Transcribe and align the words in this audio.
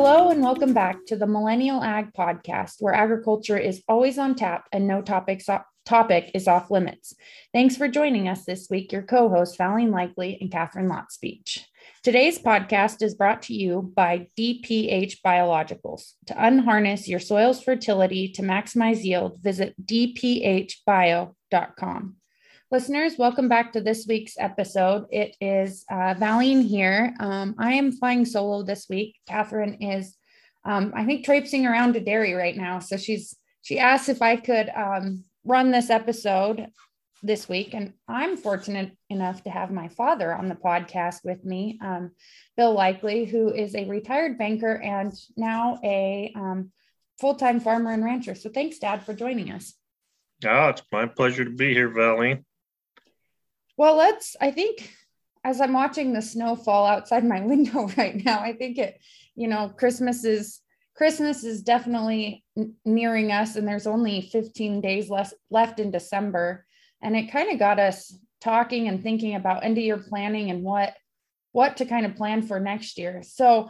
Hello, 0.00 0.30
and 0.30 0.40
welcome 0.44 0.72
back 0.72 1.04
to 1.06 1.16
the 1.16 1.26
Millennial 1.26 1.82
Ag 1.82 2.12
Podcast, 2.16 2.74
where 2.78 2.94
agriculture 2.94 3.58
is 3.58 3.82
always 3.88 4.16
on 4.16 4.36
tap 4.36 4.68
and 4.70 4.86
no 4.86 5.02
topics 5.02 5.48
topic 5.84 6.30
is 6.34 6.46
off 6.46 6.70
limits. 6.70 7.16
Thanks 7.52 7.76
for 7.76 7.88
joining 7.88 8.28
us 8.28 8.44
this 8.44 8.68
week, 8.70 8.92
your 8.92 9.02
co 9.02 9.28
host, 9.28 9.58
Valine 9.58 9.90
Lickley 9.90 10.38
and 10.40 10.52
Catherine 10.52 10.88
Lotspeech. 10.88 11.64
Today's 12.04 12.38
podcast 12.38 13.02
is 13.02 13.16
brought 13.16 13.42
to 13.42 13.54
you 13.54 13.92
by 13.96 14.28
DPH 14.38 15.16
Biologicals. 15.26 16.12
To 16.26 16.46
unharness 16.46 17.08
your 17.08 17.18
soil's 17.18 17.60
fertility 17.60 18.28
to 18.34 18.42
maximize 18.42 19.02
yield, 19.02 19.40
visit 19.42 19.74
dphbio.com. 19.84 21.34
Listeners, 22.70 23.16
welcome 23.16 23.48
back 23.48 23.72
to 23.72 23.80
this 23.80 24.06
week's 24.06 24.34
episode. 24.38 25.06
It 25.10 25.34
is 25.40 25.86
uh, 25.90 26.12
Valine 26.18 26.60
here. 26.60 27.14
Um, 27.18 27.54
I 27.58 27.72
am 27.72 27.92
flying 27.92 28.26
solo 28.26 28.62
this 28.62 28.90
week. 28.90 29.16
Catherine 29.26 29.80
is, 29.80 30.18
um, 30.66 30.92
I 30.94 31.06
think, 31.06 31.24
traipsing 31.24 31.66
around 31.66 31.94
to 31.94 32.00
dairy 32.00 32.34
right 32.34 32.54
now. 32.54 32.78
So 32.80 32.98
she's 32.98 33.34
she 33.62 33.78
asked 33.78 34.10
if 34.10 34.20
I 34.20 34.36
could 34.36 34.68
um, 34.68 35.24
run 35.44 35.70
this 35.70 35.88
episode 35.88 36.66
this 37.22 37.48
week, 37.48 37.72
and 37.72 37.94
I'm 38.06 38.36
fortunate 38.36 38.92
enough 39.08 39.42
to 39.44 39.50
have 39.50 39.70
my 39.70 39.88
father 39.88 40.34
on 40.34 40.50
the 40.50 40.54
podcast 40.54 41.24
with 41.24 41.46
me, 41.46 41.78
um, 41.82 42.10
Bill 42.58 42.76
Lickley, 42.76 43.24
who 43.24 43.50
is 43.50 43.74
a 43.74 43.88
retired 43.88 44.36
banker 44.36 44.74
and 44.74 45.14
now 45.38 45.78
a 45.82 46.34
um, 46.36 46.70
full 47.18 47.36
time 47.36 47.60
farmer 47.60 47.92
and 47.92 48.04
rancher. 48.04 48.34
So 48.34 48.50
thanks, 48.50 48.78
Dad, 48.78 49.06
for 49.06 49.14
joining 49.14 49.52
us. 49.52 49.72
Oh, 50.44 50.68
it's 50.68 50.82
my 50.92 51.06
pleasure 51.06 51.46
to 51.46 51.50
be 51.50 51.72
here, 51.72 51.88
Valine. 51.88 52.44
Well, 53.78 53.96
let's, 53.96 54.36
I 54.40 54.50
think, 54.50 54.92
as 55.44 55.60
I'm 55.60 55.72
watching 55.72 56.12
the 56.12 56.20
snow 56.20 56.56
fall 56.56 56.84
outside 56.84 57.24
my 57.24 57.40
window 57.46 57.88
right 57.96 58.22
now, 58.22 58.40
I 58.40 58.52
think 58.52 58.76
it, 58.76 59.00
you 59.34 59.48
know, 59.48 59.70
Christmas 59.70 60.24
is. 60.24 60.60
Christmas 60.94 61.44
is 61.44 61.62
definitely 61.62 62.44
nearing 62.84 63.30
us, 63.30 63.54
and 63.54 63.68
there's 63.68 63.86
only 63.86 64.20
15 64.32 64.80
days 64.80 65.08
less 65.08 65.32
left 65.48 65.78
in 65.78 65.92
December. 65.92 66.66
And 67.00 67.14
it 67.14 67.30
kind 67.30 67.52
of 67.52 67.60
got 67.60 67.78
us 67.78 68.18
talking 68.40 68.88
and 68.88 69.00
thinking 69.00 69.36
about 69.36 69.62
end 69.62 69.78
of 69.78 69.84
year 69.84 69.98
planning 70.08 70.50
and 70.50 70.64
what 70.64 70.94
what 71.52 71.76
to 71.76 71.84
kind 71.84 72.04
of 72.04 72.16
plan 72.16 72.42
for 72.42 72.58
next 72.58 72.98
year. 72.98 73.22
So 73.22 73.68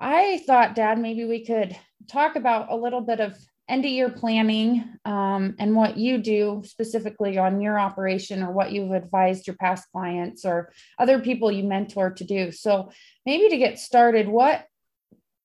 I 0.00 0.42
thought, 0.46 0.76
Dad, 0.76 0.96
maybe 1.00 1.24
we 1.24 1.44
could 1.44 1.76
talk 2.08 2.36
about 2.36 2.70
a 2.70 2.76
little 2.76 3.00
bit 3.00 3.18
of 3.18 3.36
end 3.70 3.84
of 3.84 3.90
year 3.90 4.10
planning 4.10 4.84
um, 5.04 5.54
and 5.58 5.74
what 5.74 5.96
you 5.96 6.18
do 6.18 6.62
specifically 6.64 7.38
on 7.38 7.60
your 7.60 7.78
operation 7.78 8.42
or 8.42 8.50
what 8.50 8.72
you've 8.72 8.92
advised 8.92 9.46
your 9.46 9.56
past 9.56 9.88
clients 9.92 10.44
or 10.44 10.72
other 10.98 11.20
people 11.20 11.52
you 11.52 11.64
mentor 11.64 12.10
to 12.10 12.24
do. 12.24 12.50
So 12.50 12.90
maybe 13.24 13.48
to 13.48 13.56
get 13.56 13.78
started, 13.78 14.28
what 14.28 14.66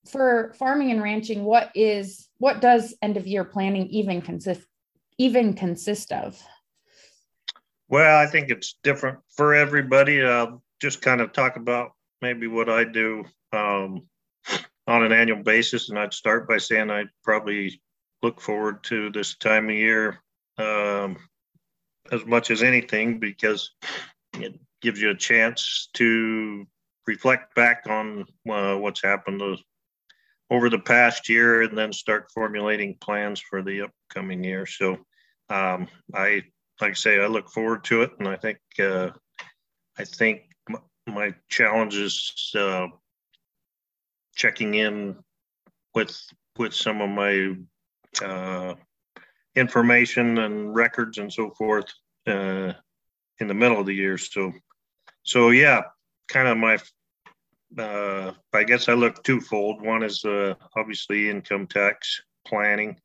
for 0.10 0.54
farming 0.58 0.92
and 0.92 1.02
ranching, 1.02 1.44
what 1.44 1.72
is 1.76 2.28
what 2.38 2.62
does 2.62 2.96
end 3.02 3.18
of 3.18 3.28
year 3.28 3.44
planning 3.44 3.88
even 3.88 4.22
consist 4.22 4.66
even 5.18 5.54
consist 5.54 6.12
of? 6.12 6.42
Well, 7.88 8.20
I 8.20 8.26
think 8.26 8.50
it's 8.50 8.78
different 8.84 9.20
for 9.36 9.54
everybody. 9.54 10.24
I'll 10.24 10.62
just 10.82 11.02
kind 11.02 11.22
of 11.22 11.32
talk 11.32 11.56
about 11.56 11.92
maybe 12.22 12.48
what 12.48 12.70
I 12.70 12.84
do 12.84 13.24
um, 13.54 14.08
on 14.88 15.04
an 15.04 15.12
annual 15.12 15.44
basis, 15.44 15.90
and 15.90 15.98
I'd 15.98 16.14
start 16.14 16.48
by 16.48 16.58
saying 16.58 16.90
I 16.90 17.06
probably 17.24 17.82
look 18.22 18.42
forward 18.42 18.84
to 18.84 19.10
this 19.12 19.36
time 19.36 19.70
of 19.70 19.76
year 19.76 20.20
um, 20.58 21.18
as 22.12 22.26
much 22.26 22.52
as 22.52 22.64
anything 22.64 23.20
because 23.20 23.72
it 24.34 24.60
gives 24.82 25.02
you 25.02 25.10
a 25.10 25.16
chance 25.16 25.90
to 25.94 26.66
reflect 27.08 27.56
back 27.56 27.84
on 27.88 28.26
uh, 28.50 28.76
what's 28.76 29.02
happened 29.02 29.42
over 30.50 30.70
the 30.70 30.80
past 30.80 31.30
year 31.30 31.64
and 31.64 31.78
then 31.78 31.92
start 31.92 32.32
formulating 32.34 32.98
plans 33.02 33.40
for 33.40 33.62
the 33.62 33.82
upcoming 33.82 34.44
year. 34.44 34.66
So 34.66 34.98
um, 35.50 35.88
I, 36.14 36.44
like 36.82 36.92
I 36.92 36.94
say, 36.94 37.20
I 37.20 37.28
look 37.28 37.50
forward 37.50 37.84
to 37.86 38.02
it, 38.04 38.12
and 38.20 38.28
I 38.28 38.36
think 38.36 38.58
uh, 38.80 39.12
I 39.98 40.04
think 40.04 40.42
my 41.08 41.34
challenge 41.50 41.96
is 41.96 42.52
uh, 42.58 42.88
checking 44.36 44.74
in 44.74 45.16
with 45.94 46.18
with 46.58 46.74
some 46.74 47.02
of 47.02 47.10
my 47.10 47.56
information 49.56 50.38
and 50.40 50.76
records 50.76 51.18
and 51.18 51.32
so 51.32 51.50
forth 51.52 51.92
uh, 52.28 52.74
in 53.40 53.48
the 53.48 53.54
middle 53.54 53.80
of 53.80 53.86
the 53.86 53.94
year. 53.94 54.18
So, 54.18 54.52
so 55.24 55.50
yeah, 55.50 55.84
kind 56.28 56.48
of 56.48 56.58
my. 56.58 56.78
Uh, 57.78 58.32
I 58.54 58.64
guess 58.64 58.88
I 58.88 58.94
look 58.94 59.22
twofold. 59.24 59.82
One 59.82 60.04
is 60.04 60.24
uh, 60.24 60.54
obviously 60.78 61.30
income 61.30 61.68
tax 61.68 62.22
planning. 62.48 62.98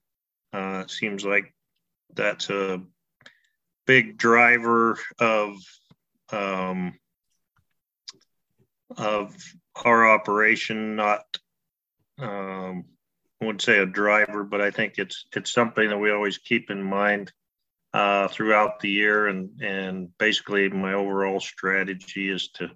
Uh, 0.53 0.87
seems 0.87 1.25
like 1.25 1.53
that's 2.15 2.51
a 2.51 2.81
big 3.87 4.17
driver 4.17 4.97
of 5.19 5.57
um, 6.31 6.99
of 8.97 9.35
our 9.85 10.09
operation, 10.09 10.95
not 10.95 11.25
um, 12.19 12.85
I 13.41 13.47
wouldn't 13.47 13.63
say 13.63 13.79
a 13.79 13.87
driver, 13.87 14.45
but 14.45 14.61
I 14.61 14.71
think 14.71 14.95
it's 14.99 15.25
it's 15.35 15.53
something 15.53 15.89
that 15.89 15.99
we 15.99 16.11
always 16.11 16.39
keep 16.39 16.71
in 16.71 16.83
mind 16.83 17.33
uh, 17.95 18.29
throughout 18.29 18.81
the 18.81 18.91
year. 18.91 19.29
And 19.29 19.61
and 19.63 20.17
basically, 20.19 20.69
my 20.69 20.93
overall 20.93 21.41
strategy 21.41 22.29
is 22.29 22.49
to 22.55 22.71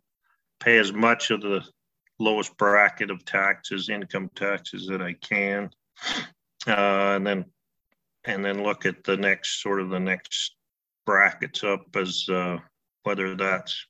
pay 0.60 0.78
as 0.78 0.92
much 0.92 1.30
of 1.30 1.42
the 1.42 1.62
lowest 2.19 2.56
bracket 2.56 3.10
of 3.10 3.24
taxes, 3.24 3.88
income 3.88 4.30
taxes 4.34 4.86
that 4.86 5.03
I 5.03 5.12
can, 5.14 5.70
uh, 6.66 7.16
and 7.16 7.26
then 7.26 7.44
and 8.24 8.44
then 8.44 8.62
look 8.62 8.86
at 8.86 9.04
the 9.04 9.16
next 9.16 9.62
sort 9.62 9.80
of 9.80 9.91
the 9.91 10.00
next 10.00 10.56
brackets 11.04 11.62
up 11.62 11.94
as 11.94 12.26
uh, 12.30 12.56
whether 13.03 13.34
that's 13.34 13.86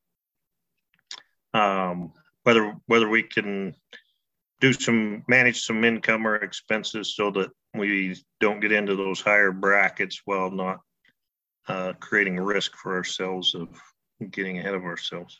um, 1.52 2.12
whether 2.42 2.74
whether 2.86 3.08
we 3.08 3.22
can 3.22 3.74
do 4.64 4.72
some 4.72 5.22
manage 5.28 5.62
some 5.62 5.84
income 5.84 6.26
or 6.26 6.36
expenses 6.36 7.14
so 7.14 7.30
that 7.30 7.50
we 7.74 8.16
don't 8.40 8.60
get 8.60 8.72
into 8.72 8.96
those 8.96 9.20
higher 9.20 9.52
brackets 9.52 10.22
while 10.24 10.50
not 10.50 10.80
uh, 11.68 11.92
creating 12.00 12.40
risk 12.40 12.74
for 12.76 12.94
ourselves 12.94 13.54
of 13.54 13.68
getting 14.30 14.58
ahead 14.58 14.74
of 14.74 14.84
ourselves. 14.84 15.38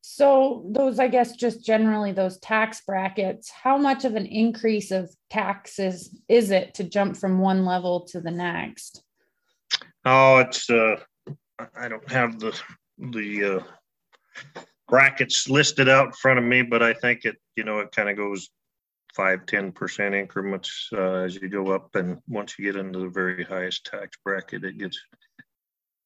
So 0.00 0.64
those, 0.70 0.98
I 0.98 1.08
guess, 1.08 1.36
just 1.36 1.64
generally 1.64 2.12
those 2.12 2.38
tax 2.38 2.80
brackets. 2.80 3.50
How 3.50 3.76
much 3.76 4.04
of 4.06 4.16
an 4.16 4.26
increase 4.26 4.90
of 4.90 5.14
taxes 5.28 6.18
is 6.28 6.50
it 6.50 6.74
to 6.74 6.84
jump 6.84 7.18
from 7.18 7.40
one 7.40 7.66
level 7.66 8.06
to 8.06 8.20
the 8.20 8.30
next? 8.30 9.02
Oh, 10.06 10.38
it's 10.38 10.70
uh, 10.70 10.96
I 11.76 11.88
don't 11.88 12.10
have 12.10 12.40
the 12.40 12.58
the 12.98 13.58
uh, 13.58 14.62
brackets 14.92 15.48
listed 15.48 15.88
out 15.88 16.08
in 16.08 16.12
front 16.12 16.38
of 16.38 16.44
me, 16.44 16.60
but 16.60 16.82
I 16.82 16.92
think 16.92 17.24
it, 17.24 17.38
you 17.56 17.64
know, 17.64 17.78
it 17.78 17.92
kind 17.92 18.10
of 18.10 18.16
goes 18.18 18.50
five, 19.16 19.46
10% 19.46 20.14
increments 20.14 20.90
uh, 20.92 21.14
as 21.14 21.34
you 21.34 21.48
go 21.48 21.72
up. 21.72 21.94
And 21.94 22.18
once 22.28 22.58
you 22.58 22.70
get 22.70 22.78
into 22.78 22.98
the 22.98 23.08
very 23.08 23.42
highest 23.42 23.86
tax 23.86 24.18
bracket, 24.22 24.64
it 24.64 24.76
gets 24.76 25.00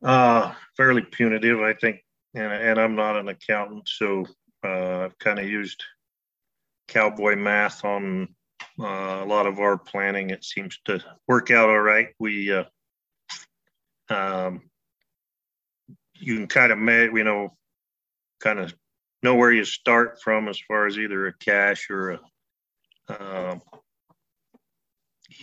uh, 0.05 0.55
fairly 0.77 1.03
punitive, 1.03 1.61
I 1.61 1.73
think. 1.75 2.05
And, 2.35 2.53
and 2.53 2.81
I'm 2.81 2.95
not 2.95 3.17
an 3.17 3.27
accountant, 3.27 3.89
so 3.89 4.25
uh, 4.65 5.07
I've 5.07 5.19
kind 5.19 5.41
of 5.41 5.49
used 5.49 5.83
cowboy 6.87 7.35
math 7.35 7.85
on 7.85 8.29
uh, 8.79 8.85
a 8.85 9.27
lot 9.27 9.47
of 9.47 9.59
our 9.59 9.77
planning. 9.77 10.31
It 10.31 10.45
seems 10.45 10.79
to 10.85 11.03
work 11.27 11.51
out 11.51 11.71
all 11.71 11.81
right. 11.81 12.11
We, 12.21 12.53
uh, 12.53 12.65
um, 14.11 14.71
you 16.15 16.37
can 16.37 16.47
kind 16.47 16.71
of, 16.71 16.79
you 16.79 17.25
know, 17.25 17.57
kind 18.41 18.59
of 18.59 18.75
know 19.23 19.35
where 19.35 19.53
you 19.53 19.65
start 19.65 20.21
from 20.23 20.49
as 20.49 20.59
far 20.59 20.87
as 20.87 20.99
either 20.99 21.27
a 21.27 21.33
cash 21.33 21.91
or 21.91 22.11
a 22.11 22.21
uh, 23.09 23.59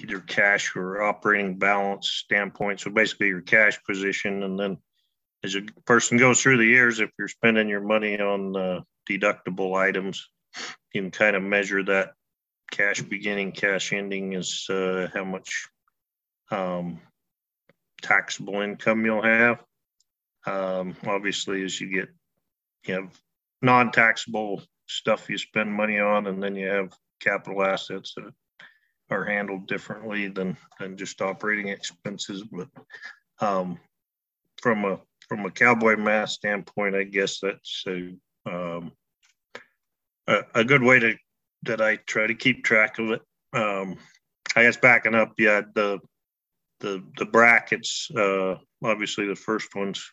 either 0.01 0.19
cash 0.19 0.75
or 0.75 1.01
operating 1.01 1.57
balance 1.57 2.09
standpoint. 2.09 2.79
So 2.79 2.91
basically, 2.91 3.27
your 3.27 3.41
cash 3.41 3.79
position, 3.83 4.43
and 4.43 4.59
then 4.59 4.77
as 5.43 5.55
a 5.55 5.61
person 5.85 6.17
goes 6.17 6.41
through 6.41 6.57
the 6.57 6.65
years, 6.65 6.99
if 6.99 7.09
you're 7.17 7.27
spending 7.27 7.69
your 7.69 7.81
money 7.81 8.19
on 8.19 8.55
uh, 8.55 8.81
deductible 9.09 9.77
items, 9.77 10.27
you 10.93 11.01
can 11.01 11.11
kind 11.11 11.35
of 11.35 11.43
measure 11.43 11.83
that 11.83 12.13
cash 12.71 13.01
beginning, 13.01 13.51
cash 13.51 13.93
ending 13.93 14.33
is 14.33 14.67
uh, 14.69 15.07
how 15.13 15.23
much 15.23 15.67
um, 16.51 16.99
taxable 18.01 18.61
income 18.61 19.05
you'll 19.05 19.21
have. 19.21 19.63
Um, 20.45 20.95
obviously, 21.05 21.63
as 21.63 21.79
you 21.79 21.87
get 21.87 22.09
you 22.87 22.95
have 22.95 23.19
non-taxable 23.61 24.61
stuff 24.87 25.29
you 25.29 25.37
spend 25.37 25.71
money 25.71 25.99
on, 25.99 26.27
and 26.27 26.41
then 26.41 26.55
you 26.55 26.67
have 26.67 26.93
capital 27.19 27.63
assets 27.63 28.13
that 28.15 28.33
are 29.09 29.25
handled 29.25 29.67
differently 29.67 30.27
than 30.27 30.57
than 30.79 30.97
just 30.97 31.21
operating 31.21 31.69
expenses. 31.69 32.43
But 32.43 32.67
um, 33.39 33.79
from 34.61 34.85
a 34.85 34.99
from 35.27 35.45
a 35.45 35.51
cowboy 35.51 35.95
math 35.95 36.29
standpoint, 36.29 36.95
I 36.95 37.03
guess 37.03 37.39
that's 37.39 37.83
a 37.87 38.13
um, 38.45 38.91
a, 40.27 40.41
a, 40.55 40.63
good 40.63 40.83
way 40.83 40.99
to 40.99 41.15
that 41.63 41.81
I 41.81 41.95
try 41.95 42.27
to 42.27 42.35
keep 42.35 42.63
track 42.63 42.99
of 42.99 43.11
it. 43.11 43.21
Um, 43.53 43.97
I 44.55 44.63
guess 44.63 44.77
backing 44.77 45.15
up, 45.15 45.33
yeah, 45.37 45.61
the 45.73 45.99
the 46.79 47.03
the 47.17 47.25
brackets. 47.25 48.09
Uh, 48.11 48.55
obviously, 48.83 49.27
the 49.27 49.35
first 49.35 49.73
one's 49.75 50.11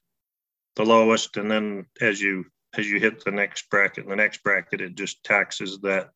the 0.76 0.84
lowest, 0.84 1.36
and 1.36 1.50
then 1.50 1.86
as 2.00 2.20
you 2.20 2.44
as 2.76 2.88
you 2.88 3.00
hit 3.00 3.24
the 3.24 3.30
next 3.30 3.68
bracket, 3.70 4.08
the 4.08 4.16
next 4.16 4.42
bracket, 4.42 4.80
it 4.80 4.94
just 4.94 5.24
taxes 5.24 5.78
that 5.80 6.10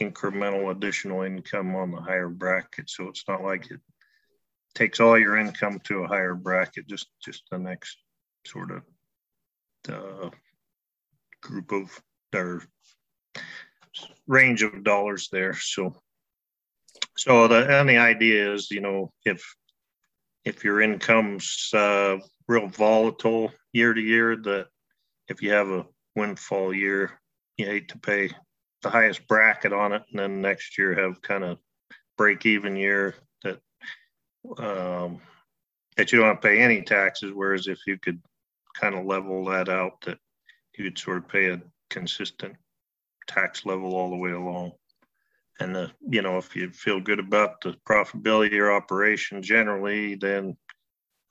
incremental 0.00 0.70
additional 0.70 1.22
income 1.22 1.74
on 1.76 1.90
the 1.90 2.00
higher 2.00 2.28
bracket. 2.28 2.88
So 2.88 3.08
it's 3.08 3.24
not 3.28 3.42
like 3.42 3.70
it 3.70 3.80
takes 4.74 5.00
all 5.00 5.18
your 5.18 5.36
income 5.36 5.80
to 5.84 6.04
a 6.04 6.08
higher 6.08 6.34
bracket, 6.34 6.86
just 6.88 7.08
just 7.22 7.42
the 7.50 7.58
next 7.58 7.98
sort 8.46 8.70
of 8.70 8.82
uh, 9.88 10.30
group 11.42 11.72
of 11.72 11.90
their 12.32 12.62
range 14.26 14.62
of 14.62 14.82
dollars 14.84 15.28
there. 15.30 15.54
So 15.54 15.94
so 17.16 17.46
the 17.46 17.80
and 17.80 17.88
the 17.88 17.98
idea 17.98 18.52
is, 18.52 18.70
you 18.70 18.80
know, 18.80 19.12
if 19.24 19.44
if 20.44 20.64
your 20.64 20.80
income's 20.80 21.70
uh, 21.72 22.18
real 22.48 22.68
volatile 22.68 23.52
year 23.72 23.94
to 23.94 24.00
year, 24.00 24.36
that 24.36 24.66
if 25.28 25.42
you 25.42 25.52
have 25.52 25.68
a 25.68 25.86
windfall 26.16 26.74
year, 26.74 27.18
you 27.56 27.66
hate 27.66 27.88
to 27.88 27.98
pay 27.98 28.30
the 28.82 28.90
highest 28.90 29.26
bracket 29.26 29.72
on 29.72 29.92
it, 29.92 30.02
and 30.10 30.18
then 30.18 30.40
next 30.40 30.76
year 30.78 30.94
have 30.94 31.22
kind 31.22 31.44
of 31.44 31.58
break 32.16 32.46
even 32.46 32.76
year 32.76 33.14
that 33.42 33.58
um, 34.58 35.20
that 35.96 36.12
you 36.12 36.18
don't 36.18 36.28
have 36.28 36.40
to 36.40 36.48
pay 36.48 36.60
any 36.60 36.82
taxes. 36.82 37.32
Whereas 37.32 37.66
if 37.66 37.78
you 37.86 37.98
could 37.98 38.20
kind 38.74 38.94
of 38.94 39.06
level 39.06 39.44
that 39.46 39.68
out, 39.68 40.00
that 40.02 40.18
you 40.76 40.84
could 40.84 40.98
sort 40.98 41.18
of 41.18 41.28
pay 41.28 41.50
a 41.50 41.62
consistent 41.90 42.56
tax 43.26 43.64
level 43.64 43.94
all 43.94 44.10
the 44.10 44.16
way 44.16 44.32
along. 44.32 44.72
And 45.60 45.74
the, 45.74 45.90
you 46.08 46.20
know, 46.20 46.36
if 46.36 46.56
you 46.56 46.70
feel 46.70 47.00
good 47.00 47.20
about 47.20 47.60
the 47.60 47.76
profitability 47.88 48.46
of 48.46 48.52
your 48.52 48.74
operation 48.74 49.40
generally, 49.40 50.16
then 50.16 50.56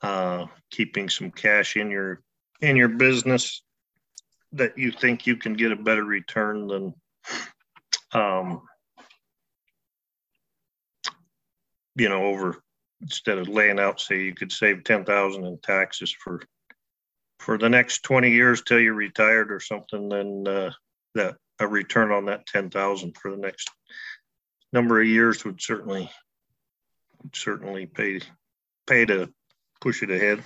uh, 0.00 0.46
keeping 0.70 1.08
some 1.08 1.30
cash 1.30 1.76
in 1.76 1.90
your 1.90 2.22
in 2.60 2.76
your 2.76 2.88
business 2.88 3.63
that 4.54 4.78
you 4.78 4.90
think 4.90 5.26
you 5.26 5.36
can 5.36 5.54
get 5.54 5.72
a 5.72 5.76
better 5.76 6.04
return 6.04 6.66
than 6.66 6.94
um, 8.12 8.62
you 11.96 12.08
know 12.08 12.24
over 12.24 12.62
instead 13.02 13.38
of 13.38 13.48
laying 13.48 13.78
out 13.78 14.00
say 14.00 14.22
you 14.22 14.34
could 14.34 14.52
save 14.52 14.84
10,000 14.84 15.44
in 15.44 15.58
taxes 15.58 16.14
for 16.22 16.40
for 17.38 17.58
the 17.58 17.68
next 17.68 18.02
20 18.04 18.30
years 18.30 18.62
till 18.62 18.80
you're 18.80 18.94
retired 18.94 19.52
or 19.52 19.60
something 19.60 20.08
then 20.08 20.44
uh, 20.46 20.70
that 21.14 21.36
a 21.60 21.66
return 21.66 22.10
on 22.10 22.24
that 22.26 22.46
10,000 22.46 23.16
for 23.16 23.30
the 23.30 23.36
next 23.36 23.70
number 24.72 25.00
of 25.00 25.06
years 25.06 25.44
would 25.44 25.60
certainly 25.60 26.10
would 27.22 27.36
certainly 27.36 27.86
pay 27.86 28.20
pay 28.86 29.04
to 29.04 29.32
push 29.80 30.02
it 30.02 30.10
ahead. 30.10 30.42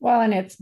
Well, 0.00 0.20
and 0.20 0.32
it's 0.32 0.60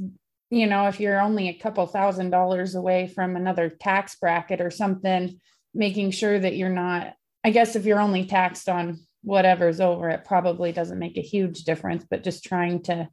you 0.56 0.66
know, 0.66 0.86
if 0.88 1.00
you're 1.00 1.20
only 1.20 1.48
a 1.48 1.58
couple 1.58 1.86
thousand 1.86 2.30
dollars 2.30 2.74
away 2.74 3.08
from 3.08 3.36
another 3.36 3.68
tax 3.68 4.16
bracket 4.16 4.60
or 4.60 4.70
something, 4.70 5.38
making 5.74 6.10
sure 6.10 6.38
that 6.38 6.56
you're 6.56 6.68
not 6.70 7.14
I 7.44 7.50
guess 7.50 7.76
if 7.76 7.84
you're 7.84 8.00
only 8.00 8.24
taxed 8.24 8.68
on 8.68 8.98
whatever's 9.22 9.80
over, 9.80 10.08
it 10.08 10.24
probably 10.24 10.72
doesn't 10.72 10.98
make 10.98 11.16
a 11.16 11.20
huge 11.20 11.62
difference, 11.62 12.04
but 12.10 12.24
just 12.24 12.42
trying 12.42 12.82
to 12.84 13.08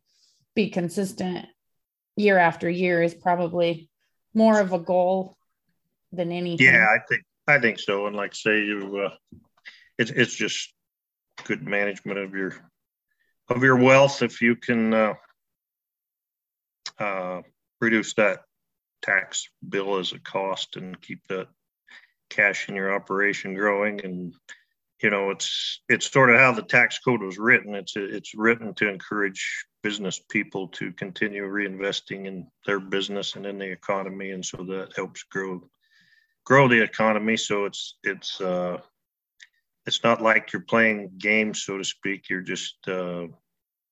be 0.55 0.71
consistent 0.71 1.45
year 2.15 2.39
after 2.39 2.67
year 2.67 3.03
is 3.03 3.13
probably 3.13 3.89
more 4.33 4.59
of 4.59 4.73
a 4.73 4.79
goal 4.79 5.37
than 6.11 6.31
anything. 6.31 6.65
Yeah, 6.65 6.87
I 6.89 6.97
think 7.07 7.21
I 7.47 7.59
think 7.59 7.77
so. 7.77 8.07
And 8.07 8.15
like 8.15 8.33
say 8.33 8.63
you, 8.63 9.05
uh, 9.05 9.37
it's 9.99 10.09
it's 10.09 10.33
just 10.33 10.73
good 11.43 11.61
management 11.61 12.17
of 12.17 12.33
your 12.33 12.55
of 13.49 13.61
your 13.61 13.77
wealth 13.77 14.23
if 14.23 14.41
you 14.41 14.55
can 14.55 14.93
uh, 14.95 15.13
uh, 16.99 17.41
reduce 17.81 18.13
that 18.15 18.41
tax 19.01 19.49
bill 19.67 19.97
as 19.97 20.13
a 20.13 20.19
cost 20.19 20.77
and 20.77 21.01
keep 21.01 21.27
that 21.27 21.47
cash 22.29 22.69
in 22.69 22.75
your 22.75 22.93
operation 22.93 23.53
growing 23.53 24.03
and 24.05 24.33
you 25.01 25.09
know 25.09 25.29
it's 25.29 25.81
it's 25.89 26.09
sort 26.09 26.29
of 26.29 26.39
how 26.39 26.53
the 26.53 26.61
tax 26.61 26.99
code 26.99 27.21
was 27.21 27.37
written 27.37 27.75
it's 27.75 27.93
it's 27.97 28.33
written 28.33 28.73
to 28.73 28.87
encourage 28.87 29.65
business 29.83 30.21
people 30.29 30.69
to 30.69 30.93
continue 30.93 31.43
reinvesting 31.43 32.25
in 32.25 32.47
their 32.65 32.79
business 32.79 33.35
and 33.35 33.45
in 33.45 33.59
the 33.59 33.69
economy 33.69 34.31
and 34.31 34.45
so 34.45 34.57
that 34.57 34.93
helps 34.95 35.23
grow 35.23 35.61
grow 36.45 36.67
the 36.67 36.81
economy. 36.81 37.37
So 37.37 37.65
it's 37.65 37.97
it's 38.03 38.39
uh, 38.41 38.77
it's 39.85 40.03
not 40.03 40.21
like 40.21 40.53
you're 40.53 40.61
playing 40.61 41.11
games, 41.17 41.63
so 41.63 41.77
to 41.77 41.83
speak. 41.83 42.29
You're 42.29 42.41
just 42.41 42.77
uh, 42.87 43.27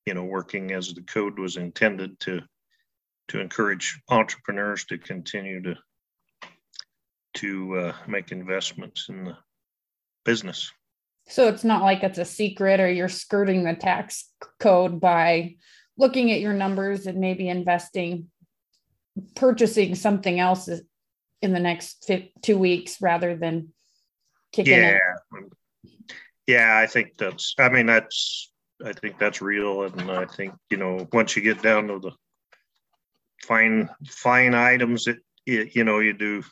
you 0.06 0.14
know 0.14 0.24
working 0.24 0.72
as 0.72 0.94
the 0.94 1.02
code 1.02 1.40
was 1.40 1.58
intended 1.58 2.20
to 2.22 2.42
to 3.32 3.40
encourage 3.40 3.98
entrepreneurs 4.10 4.84
to 4.84 4.98
continue 4.98 5.62
to 5.62 5.76
to 7.34 7.78
uh, 7.78 7.94
make 8.08 8.34
investments 8.34 9.08
in 9.08 9.24
the 9.24 9.38
business. 10.26 10.70
So 11.30 11.48
it's 11.48 11.64
not 11.64 11.82
like 11.82 12.04
it's 12.04 12.18
a 12.18 12.26
secret 12.26 12.82
or 12.82 12.92
you're 12.92 13.08
skirting 13.08 13.64
the 13.64 13.74
tax 13.74 14.30
code 14.60 15.00
by 15.00 15.56
looking 15.98 16.34
at 16.34 16.42
your 16.42 16.52
numbers 16.52 17.08
and 17.08 17.20
maybe 17.20 17.48
investing, 17.48 18.28
purchasing 19.34 19.96
something 19.96 20.42
else 20.42 20.68
in 21.42 21.54
the 21.54 21.60
next 21.60 22.12
two 22.42 22.58
weeks 22.58 22.98
rather 23.02 23.38
than 23.38 23.70
kicking 24.52 24.74
yeah. 24.74 24.98
it. 25.32 25.54
Yeah, 26.48 26.78
I 26.78 26.86
think 26.86 27.16
that's. 27.18 27.56
I 27.58 27.70
mean, 27.70 27.86
that's. 27.86 28.52
I 28.84 28.92
think 28.92 29.18
that's 29.20 29.42
real, 29.42 29.84
and 29.84 30.12
I 30.12 30.26
think 30.26 30.54
you 30.70 30.76
know 30.76 31.08
once 31.14 31.38
you 31.38 31.42
get 31.42 31.62
down 31.62 31.88
to 31.88 32.00
the 32.00 32.12
fine 33.44 33.90
fine 34.08 34.54
items, 34.54 35.06
that 35.06 35.18
you 35.46 35.84
know 35.84 36.00
you 36.00 36.14
do 36.14 36.44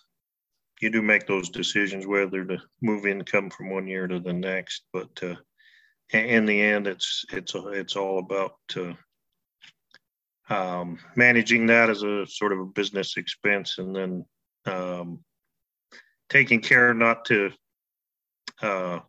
you 0.81 0.89
do 0.89 1.01
make 1.01 1.27
those 1.27 1.49
decisions 1.49 2.07
whether 2.07 2.45
to 2.45 2.57
move 2.81 3.05
income 3.05 3.49
from 3.49 3.69
one 3.69 3.87
year 3.87 4.07
to 4.07 4.19
the 4.19 4.33
next. 4.33 4.83
But 4.93 5.09
uh, 5.21 5.35
in 6.11 6.45
the 6.45 6.61
end, 6.61 6.87
it's 6.87 7.25
it's 7.31 7.53
it's 7.55 7.95
all 7.95 8.19
about 8.19 8.55
uh, 8.75 8.93
um, 10.53 10.99
managing 11.15 11.67
that 11.67 11.89
as 11.89 12.03
a 12.03 12.25
sort 12.25 12.53
of 12.53 12.59
a 12.59 12.65
business 12.65 13.17
expense, 13.17 13.77
and 13.77 13.95
then 13.95 14.25
um, 14.65 15.19
taking 16.29 16.61
care 16.61 16.93
not 16.93 17.25
to 17.25 17.51
uh, 18.61 18.99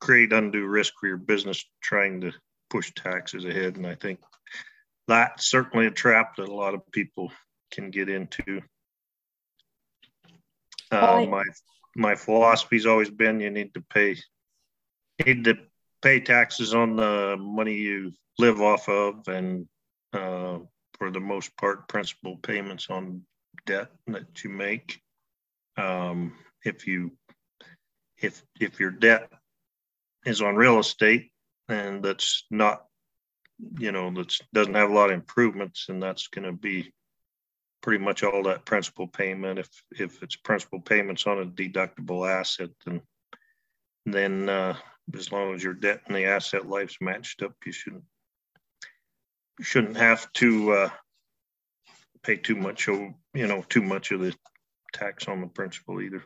create 0.00 0.32
undue 0.32 0.66
risk 0.66 0.94
for 1.00 1.06
your 1.06 1.16
business 1.16 1.64
trying 1.82 2.20
to 2.20 2.32
push 2.70 2.92
taxes 2.94 3.44
ahead. 3.44 3.76
And 3.76 3.86
I 3.86 3.94
think 3.94 4.20
that's 5.06 5.50
certainly 5.50 5.86
a 5.86 5.90
trap 5.90 6.36
that 6.36 6.48
a 6.48 6.54
lot 6.54 6.74
of 6.74 6.90
people 6.92 7.30
can 7.70 7.90
get 7.90 8.08
into. 8.08 8.62
Uh, 10.90 11.26
my 11.28 11.44
my 11.96 12.14
philosophy's 12.14 12.86
always 12.86 13.10
been 13.10 13.40
you 13.40 13.50
need 13.50 13.74
to 13.74 13.80
pay 13.92 14.16
need 15.24 15.44
to 15.44 15.56
pay 16.02 16.20
taxes 16.20 16.74
on 16.74 16.96
the 16.96 17.36
money 17.38 17.74
you 17.74 18.12
live 18.38 18.60
off 18.60 18.88
of 18.88 19.26
and 19.28 19.66
uh, 20.12 20.58
for 20.98 21.10
the 21.10 21.20
most 21.20 21.56
part 21.56 21.88
principal 21.88 22.36
payments 22.36 22.88
on 22.90 23.22
debt 23.66 23.90
that 24.06 24.44
you 24.44 24.50
make. 24.50 25.00
Um, 25.76 26.34
if 26.64 26.86
you 26.86 27.12
if 28.18 28.42
if 28.60 28.78
your 28.78 28.90
debt 28.90 29.28
is 30.24 30.40
on 30.40 30.54
real 30.54 30.78
estate 30.78 31.30
and 31.68 32.02
that's 32.02 32.44
not 32.50 32.86
you 33.78 33.92
know 33.92 34.10
that 34.10 34.36
doesn't 34.52 34.74
have 34.74 34.90
a 34.90 34.94
lot 34.94 35.10
of 35.10 35.14
improvements 35.14 35.86
and 35.88 36.02
that's 36.02 36.28
going 36.28 36.44
to 36.44 36.52
be 36.52 36.92
pretty 37.82 38.02
much 38.02 38.22
all 38.22 38.42
that 38.42 38.64
principal 38.64 39.06
payment 39.06 39.58
if 39.58 39.68
if 39.92 40.22
it's 40.22 40.36
principal 40.36 40.80
payments 40.80 41.26
on 41.26 41.40
a 41.40 41.46
deductible 41.46 42.28
asset 42.28 42.70
then 42.84 43.00
then 44.06 44.48
uh, 44.48 44.76
as 45.16 45.32
long 45.32 45.54
as 45.54 45.62
your 45.62 45.74
debt 45.74 46.00
and 46.06 46.16
the 46.16 46.24
asset 46.24 46.68
life's 46.68 46.96
matched 47.00 47.42
up 47.42 47.54
you 47.64 47.72
shouldn't 47.72 48.04
shouldn't 49.60 49.96
have 49.96 50.30
to 50.32 50.72
uh, 50.72 50.90
pay 52.22 52.36
too 52.36 52.56
much, 52.56 52.88
of 52.88 52.98
you 53.34 53.46
know, 53.46 53.64
too 53.68 53.82
much 53.82 54.10
of 54.10 54.20
the 54.20 54.34
tax 54.92 55.28
on 55.28 55.40
the 55.40 55.46
principal 55.46 56.00
either. 56.00 56.24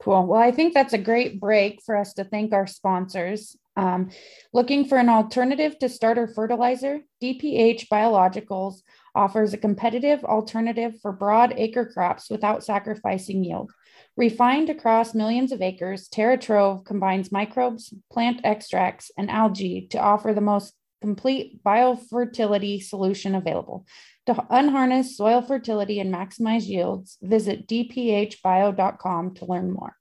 Cool. 0.00 0.26
Well, 0.26 0.40
I 0.40 0.50
think 0.50 0.74
that's 0.74 0.92
a 0.92 0.98
great 0.98 1.40
break 1.40 1.80
for 1.84 1.96
us 1.96 2.12
to 2.14 2.24
thank 2.24 2.52
our 2.52 2.66
sponsors. 2.66 3.56
Um, 3.76 4.10
looking 4.52 4.84
for 4.84 4.98
an 4.98 5.08
alternative 5.08 5.78
to 5.78 5.88
starter 5.88 6.26
fertilizer, 6.26 7.00
DPH 7.22 7.88
Biologicals 7.88 8.82
offers 9.14 9.52
a 9.52 9.58
competitive 9.58 10.24
alternative 10.24 11.00
for 11.00 11.12
broad 11.12 11.54
acre 11.56 11.86
crops 11.86 12.28
without 12.30 12.64
sacrificing 12.64 13.44
yield. 13.44 13.70
Refined 14.16 14.68
across 14.68 15.14
millions 15.14 15.52
of 15.52 15.62
acres, 15.62 16.08
TerraTrove 16.08 16.84
combines 16.84 17.32
microbes, 17.32 17.94
plant 18.10 18.40
extracts, 18.44 19.10
and 19.16 19.30
algae 19.30 19.86
to 19.90 19.98
offer 19.98 20.34
the 20.34 20.42
most 20.42 20.74
complete 21.00 21.62
biofertility 21.64 22.82
solution 22.82 23.34
available. 23.34 23.86
To 24.26 24.46
unharness 24.50 25.16
soil 25.16 25.42
fertility 25.42 25.98
and 25.98 26.14
maximize 26.14 26.66
yields, 26.66 27.18
visit 27.22 27.66
dphbio.com 27.66 29.34
to 29.34 29.44
learn 29.46 29.72
more. 29.72 29.96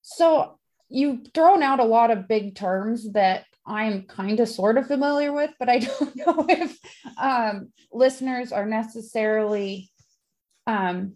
So, 0.00 0.58
you've 0.92 1.32
thrown 1.34 1.62
out 1.62 1.80
a 1.80 1.84
lot 1.84 2.10
of 2.10 2.28
big 2.28 2.54
terms 2.54 3.12
that 3.12 3.44
I'm 3.66 4.02
kind 4.02 4.40
of 4.40 4.48
sort 4.48 4.78
of 4.78 4.86
familiar 4.86 5.32
with, 5.32 5.50
but 5.58 5.68
I 5.68 5.78
don't 5.78 6.16
know 6.16 6.46
if 6.48 6.78
um, 7.16 7.72
listeners 7.92 8.52
are 8.52 8.66
necessarily 8.66 9.90
um, 10.66 11.14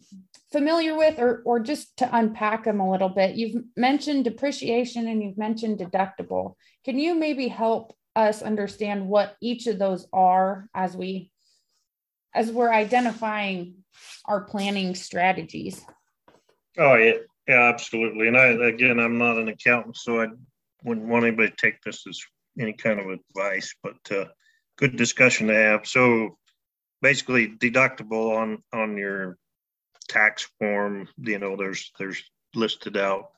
familiar 0.52 0.97
with 0.97 1.18
or, 1.18 1.42
or 1.45 1.61
just 1.61 1.97
to 1.99 2.16
unpack 2.16 2.64
them 2.64 2.80
a 2.80 2.90
little 2.90 3.09
bit. 3.09 3.37
You've 3.37 3.62
mentioned 3.76 4.25
depreciation 4.25 5.09
and 5.09 5.23
you've 5.23 5.38
mentioned 5.38 5.78
deductible. 5.78 6.54
Can 6.85 6.99
you 6.99 7.14
maybe 7.14 7.49
help 7.49 7.95
us 8.16 8.42
understand 8.42 9.06
what 9.06 9.37
each 9.40 9.66
of 9.66 9.78
those 9.78 10.09
are 10.12 10.68
as 10.75 10.97
we 10.97 11.30
as 12.35 12.50
we're 12.50 12.73
identifying 12.73 13.75
our 14.26 14.42
planning 14.42 14.95
strategies. 14.95 15.85
Oh 16.78 16.95
yeah, 16.97 17.12
yeah, 17.48 17.68
absolutely. 17.68 18.28
And 18.28 18.36
I 18.36 18.46
again, 18.68 18.98
I'm 18.98 19.18
not 19.18 19.38
an 19.38 19.48
accountant, 19.48 19.96
so 19.96 20.20
I 20.20 20.28
wouldn't 20.84 21.06
want 21.06 21.24
anybody 21.24 21.50
to 21.50 21.56
take 21.56 21.80
this 21.82 22.06
as 22.06 22.20
any 22.58 22.72
kind 22.72 23.00
of 23.00 23.06
advice, 23.08 23.74
but 23.82 23.96
uh, 24.10 24.26
good 24.76 24.96
discussion 24.96 25.48
to 25.48 25.54
have. 25.54 25.86
So 25.86 26.38
basically, 27.02 27.48
deductible 27.48 28.36
on 28.36 28.62
on 28.72 28.96
your 28.96 29.36
tax 30.08 30.48
form, 30.58 31.08
you 31.18 31.38
know, 31.38 31.56
there's 31.56 31.92
there's 31.98 32.22
listed 32.54 32.96
out 32.96 33.30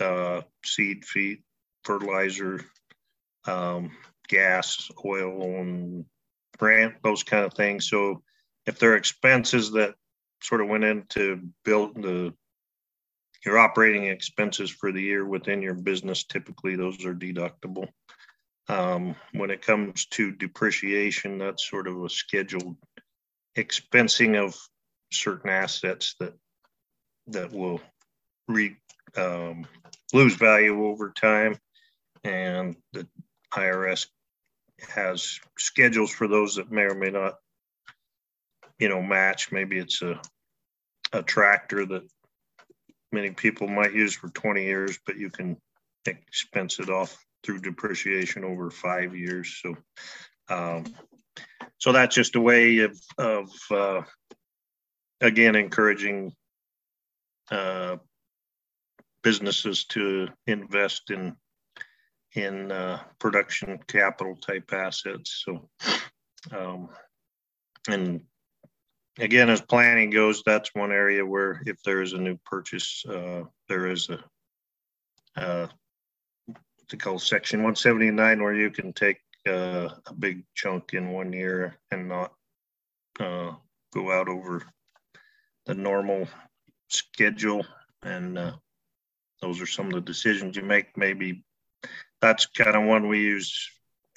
uh, 0.00 0.42
seed, 0.64 1.04
feed, 1.04 1.42
fertilizer, 1.84 2.64
um, 3.46 3.90
gas, 4.28 4.90
oil, 5.04 5.42
and 5.42 6.04
grant, 6.58 6.94
those 7.02 7.22
kind 7.22 7.44
of 7.44 7.54
things. 7.54 7.88
So 7.88 8.22
if 8.66 8.78
there 8.78 8.92
are 8.92 8.96
expenses 8.96 9.72
that 9.72 9.94
sort 10.42 10.60
of 10.60 10.68
went 10.68 10.84
into 10.84 11.40
building 11.64 12.02
the 12.02 12.34
your 13.44 13.58
operating 13.58 14.06
expenses 14.06 14.70
for 14.70 14.92
the 14.92 15.00
year 15.00 15.24
within 15.24 15.62
your 15.62 15.74
business, 15.74 16.24
typically 16.24 16.76
those 16.76 17.04
are 17.04 17.14
deductible. 17.14 17.88
Um, 18.68 19.16
when 19.32 19.50
it 19.50 19.62
comes 19.62 20.06
to 20.06 20.32
depreciation, 20.32 21.38
that's 21.38 21.68
sort 21.68 21.88
of 21.88 22.02
a 22.04 22.08
scheduled 22.08 22.76
expensing 23.56 24.36
of 24.36 24.56
certain 25.12 25.50
assets 25.50 26.14
that 26.20 26.34
that 27.26 27.52
will 27.52 27.80
re, 28.48 28.76
um, 29.16 29.66
lose 30.12 30.34
value 30.34 30.86
over 30.86 31.10
time, 31.10 31.56
and 32.24 32.76
the 32.92 33.06
IRS 33.54 34.06
has 34.88 35.40
schedules 35.58 36.10
for 36.10 36.28
those 36.28 36.56
that 36.56 36.70
may 36.70 36.82
or 36.82 36.94
may 36.94 37.10
not, 37.10 37.36
you 38.78 38.88
know, 38.88 39.02
match. 39.02 39.50
Maybe 39.52 39.78
it's 39.78 40.02
a 40.02 40.20
a 41.12 41.22
tractor 41.22 41.84
that 41.86 42.02
many 43.12 43.30
people 43.30 43.68
might 43.68 43.94
use 43.94 44.14
for 44.14 44.28
20 44.28 44.62
years, 44.64 44.98
but 45.06 45.16
you 45.16 45.30
can 45.30 45.56
expense 46.06 46.78
it 46.78 46.88
off 46.88 47.24
through 47.42 47.60
depreciation 47.60 48.44
over 48.44 48.70
five 48.70 49.14
years. 49.16 49.60
So, 49.62 49.76
um, 50.48 50.84
so 51.78 51.92
that's 51.92 52.14
just 52.14 52.36
a 52.36 52.40
way 52.40 52.80
of, 52.80 52.98
of 53.18 53.50
uh, 53.70 54.02
again, 55.20 55.56
encouraging 55.56 56.32
uh, 57.50 57.96
businesses 59.22 59.84
to 59.84 60.28
invest 60.46 61.10
in 61.10 61.36
in 62.34 62.70
uh, 62.70 63.02
production 63.18 63.78
capital 63.88 64.36
type 64.36 64.72
assets. 64.72 65.42
So, 65.44 65.68
um, 66.56 66.88
and 67.88 68.20
again, 69.18 69.50
as 69.50 69.60
planning 69.60 70.10
goes, 70.10 70.42
that's 70.44 70.74
one 70.74 70.92
area 70.92 71.24
where 71.24 71.62
if 71.66 71.82
there 71.82 72.02
is 72.02 72.12
a 72.12 72.18
new 72.18 72.38
purchase, 72.44 73.04
uh, 73.06 73.44
there 73.68 73.86
is 73.86 74.08
a 74.10 74.18
uh, 75.36 75.66
to 76.88 76.96
call 76.96 77.18
section 77.18 77.60
179 77.60 78.42
where 78.42 78.54
you 78.54 78.70
can 78.70 78.92
take 78.92 79.18
uh, 79.48 79.88
a 80.06 80.14
big 80.18 80.42
chunk 80.54 80.92
in 80.92 81.10
one 81.10 81.32
year 81.32 81.78
and 81.92 82.08
not 82.08 82.32
uh, 83.20 83.52
go 83.92 84.10
out 84.10 84.28
over 84.28 84.62
the 85.66 85.74
normal 85.74 86.26
schedule. 86.88 87.64
And 88.02 88.36
uh, 88.36 88.52
those 89.40 89.60
are 89.60 89.66
some 89.66 89.86
of 89.86 89.92
the 89.92 90.00
decisions 90.00 90.56
you 90.56 90.62
make. 90.62 90.96
Maybe 90.96 91.44
that's 92.20 92.46
kind 92.46 92.76
of 92.76 92.84
one 92.84 93.08
we 93.08 93.20
use 93.20 93.70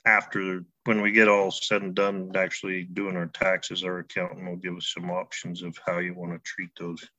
after 0.06 0.66
when 0.86 1.02
we 1.02 1.12
get 1.12 1.30
all 1.30 1.50
said 1.50 1.82
and 1.82 1.96
done 1.96 2.32
actually 2.36 2.84
doing 2.84 3.16
our 3.16 3.28
taxes 3.28 3.84
our 3.84 4.00
accountant 4.00 4.46
will 4.46 4.58
give 4.58 4.76
us 4.76 4.92
some 4.94 5.10
options 5.10 5.62
of 5.64 5.78
how 5.86 6.00
you 6.00 6.14
want 6.14 6.34
to 6.34 6.40
treat 6.40 6.70
those 6.78 7.10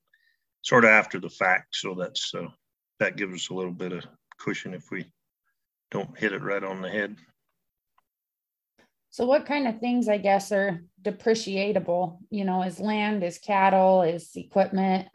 sort 0.64 0.85
of 0.85 0.91
after 0.91 1.21
the 1.21 1.29
fact. 1.29 1.76
So 1.76 1.95
that's 1.95 2.35
uh, 2.35 2.49
that 2.99 3.17
gives 3.17 3.35
us 3.35 3.50
a 3.50 3.55
little 3.55 3.73
bit 3.73 3.93
of 3.93 4.05
cushion 4.38 4.75
if 4.75 4.91
we 4.91 5.05
don't 5.91 6.19
hit 6.19 6.33
it 6.33 6.43
right 6.43 6.64
on 6.64 6.83
the 6.83 6.88
head. 6.88 7.17
So 9.11 9.26
what 9.26 9.47
kind 9.47 9.69
of 9.69 9.79
things 9.79 10.09
i 10.09 10.19
guess 10.19 10.50
are 10.50 10.83
depreciatable? 11.03 12.19
You 12.31 12.45
know 12.45 12.62
is 12.62 12.81
land 12.81 13.23
is 13.23 13.38
cattle 13.38 14.03
is 14.03 14.31
equipment? 14.35 15.09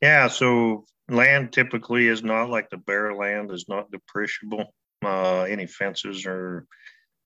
Yeah 0.00 0.28
so 0.28 0.84
land 1.08 1.52
typically 1.52 2.06
is 2.06 2.22
not 2.22 2.50
like 2.50 2.70
the 2.70 2.76
bare 2.76 3.14
land 3.14 3.50
is 3.50 3.66
not 3.68 3.90
depreciable. 3.90 4.66
Uh, 5.04 5.42
any 5.42 5.66
fences 5.66 6.26
or 6.26 6.66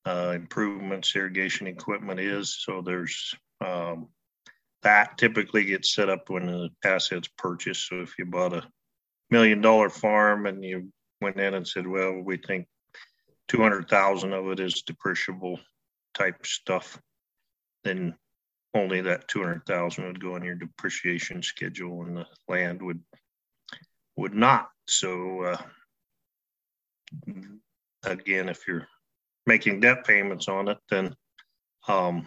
uh, 0.06 0.32
improvements, 0.35 1.14
irrigation 1.14 1.66
equipment 1.66 2.20
is. 2.20 2.62
So 2.62 2.82
there's 2.82 3.35
um, 3.61 4.08
that 4.82 5.18
typically 5.18 5.64
gets 5.64 5.94
set 5.94 6.08
up 6.08 6.30
when 6.30 6.47
the 6.47 6.70
asset's 6.85 7.28
purchased. 7.37 7.88
So 7.88 8.00
if 8.00 8.18
you 8.18 8.26
bought 8.26 8.54
a 8.54 8.68
million 9.30 9.61
dollar 9.61 9.90
farm 9.90 10.47
and 10.47 10.64
you 10.64 10.92
went 11.20 11.38
in 11.38 11.54
and 11.54 11.66
said, 11.66 11.87
well, 11.87 12.20
we 12.20 12.37
think 12.37 12.66
200,000 13.49 14.32
of 14.32 14.50
it 14.50 14.61
is 14.61 14.85
depreciable 14.85 15.58
type 16.14 16.47
stuff, 16.47 17.00
then 17.85 18.14
only 18.75 19.00
that 19.00 19.26
200,000 19.28 20.04
would 20.04 20.20
go 20.20 20.35
on 20.35 20.44
your 20.44 20.54
depreciation 20.54 21.42
schedule 21.42 22.02
and 22.02 22.16
the 22.16 22.26
land 22.49 22.80
would 22.82 23.00
would 24.16 24.35
not. 24.35 24.68
So 24.88 25.42
uh, 25.42 25.56
again, 28.04 28.48
if 28.48 28.66
you're 28.66 28.86
making 29.46 29.80
debt 29.80 30.04
payments 30.06 30.48
on 30.48 30.68
it, 30.68 30.78
then 30.90 31.14
um, 31.88 32.26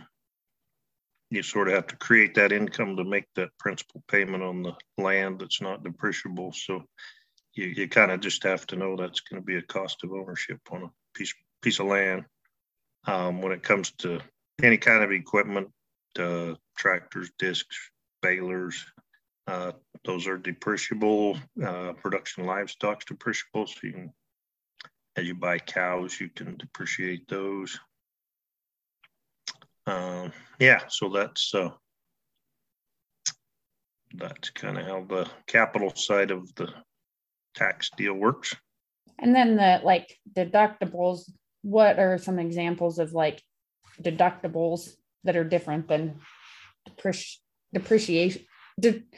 you 1.30 1.44
sort 1.44 1.68
of 1.68 1.76
have 1.76 1.88
to 1.88 1.96
create 1.96 2.36
that 2.36 2.52
income 2.52 2.98
to 2.98 3.04
make 3.04 3.26
that 3.36 3.50
principal 3.58 4.04
payment 4.08 4.44
on 4.44 4.64
the 4.64 4.74
land 4.98 5.40
that's 5.40 5.62
not 5.62 5.84
depreciable. 5.84 6.54
So 6.54 6.84
you, 7.54 7.68
you 7.68 7.88
kind 7.88 8.12
of 8.12 8.20
just 8.20 8.44
have 8.44 8.66
to 8.68 8.76
know 8.76 8.96
that's 8.96 9.22
going 9.22 9.42
to 9.42 9.46
be 9.46 9.58
a 9.58 9.62
cost 9.62 10.04
of 10.04 10.12
ownership 10.12 10.60
on 10.72 10.84
a 10.84 10.92
piece 11.14 11.34
piece 11.62 11.80
of 11.80 11.88
land. 11.88 12.26
Um, 13.06 13.42
when 13.42 13.52
it 13.52 13.64
comes 13.64 13.92
to 14.00 14.20
any 14.62 14.78
kind 14.78 15.04
of 15.04 15.12
equipment, 15.12 15.70
uh, 16.20 16.56
tractors, 16.78 17.32
discs, 17.40 17.78
balers, 18.22 18.86
uh, 19.48 19.72
those 20.06 20.28
are 20.28 20.38
depreciable. 20.38 21.40
Uh, 21.64 21.94
production 21.94 22.46
livestock's 22.46 23.06
depreciable, 23.06 23.68
so 23.68 23.76
you 23.84 23.94
can, 23.94 24.14
as 25.16 25.26
you 25.26 25.36
buy 25.36 25.60
cows, 25.60 26.20
you 26.20 26.30
can 26.30 26.58
depreciate 26.58 27.28
those. 27.28 27.80
Um, 29.88 30.32
yeah, 30.60 30.82
so 30.88 31.10
that's 31.10 31.54
uh, 31.54 31.70
that's 34.16 34.50
kind 34.52 34.78
of 34.78 34.86
how 34.86 35.04
the 35.04 35.30
capital 35.48 35.94
side 35.96 36.32
of 36.32 36.54
the 36.56 36.70
tax 37.56 37.90
deal 37.98 38.14
works. 38.14 38.56
And 39.20 39.36
then 39.36 39.56
the 39.56 39.82
like 39.84 40.18
deductibles. 40.34 41.30
What 41.64 42.00
are 42.00 42.18
some 42.18 42.40
examples 42.40 42.98
of 42.98 43.14
like 43.14 43.42
deductibles 44.02 44.90
that 45.24 45.36
are 45.36 45.44
different 45.44 45.88
than 45.88 46.20
depreci- 46.90 47.38
depreciation 47.72 48.42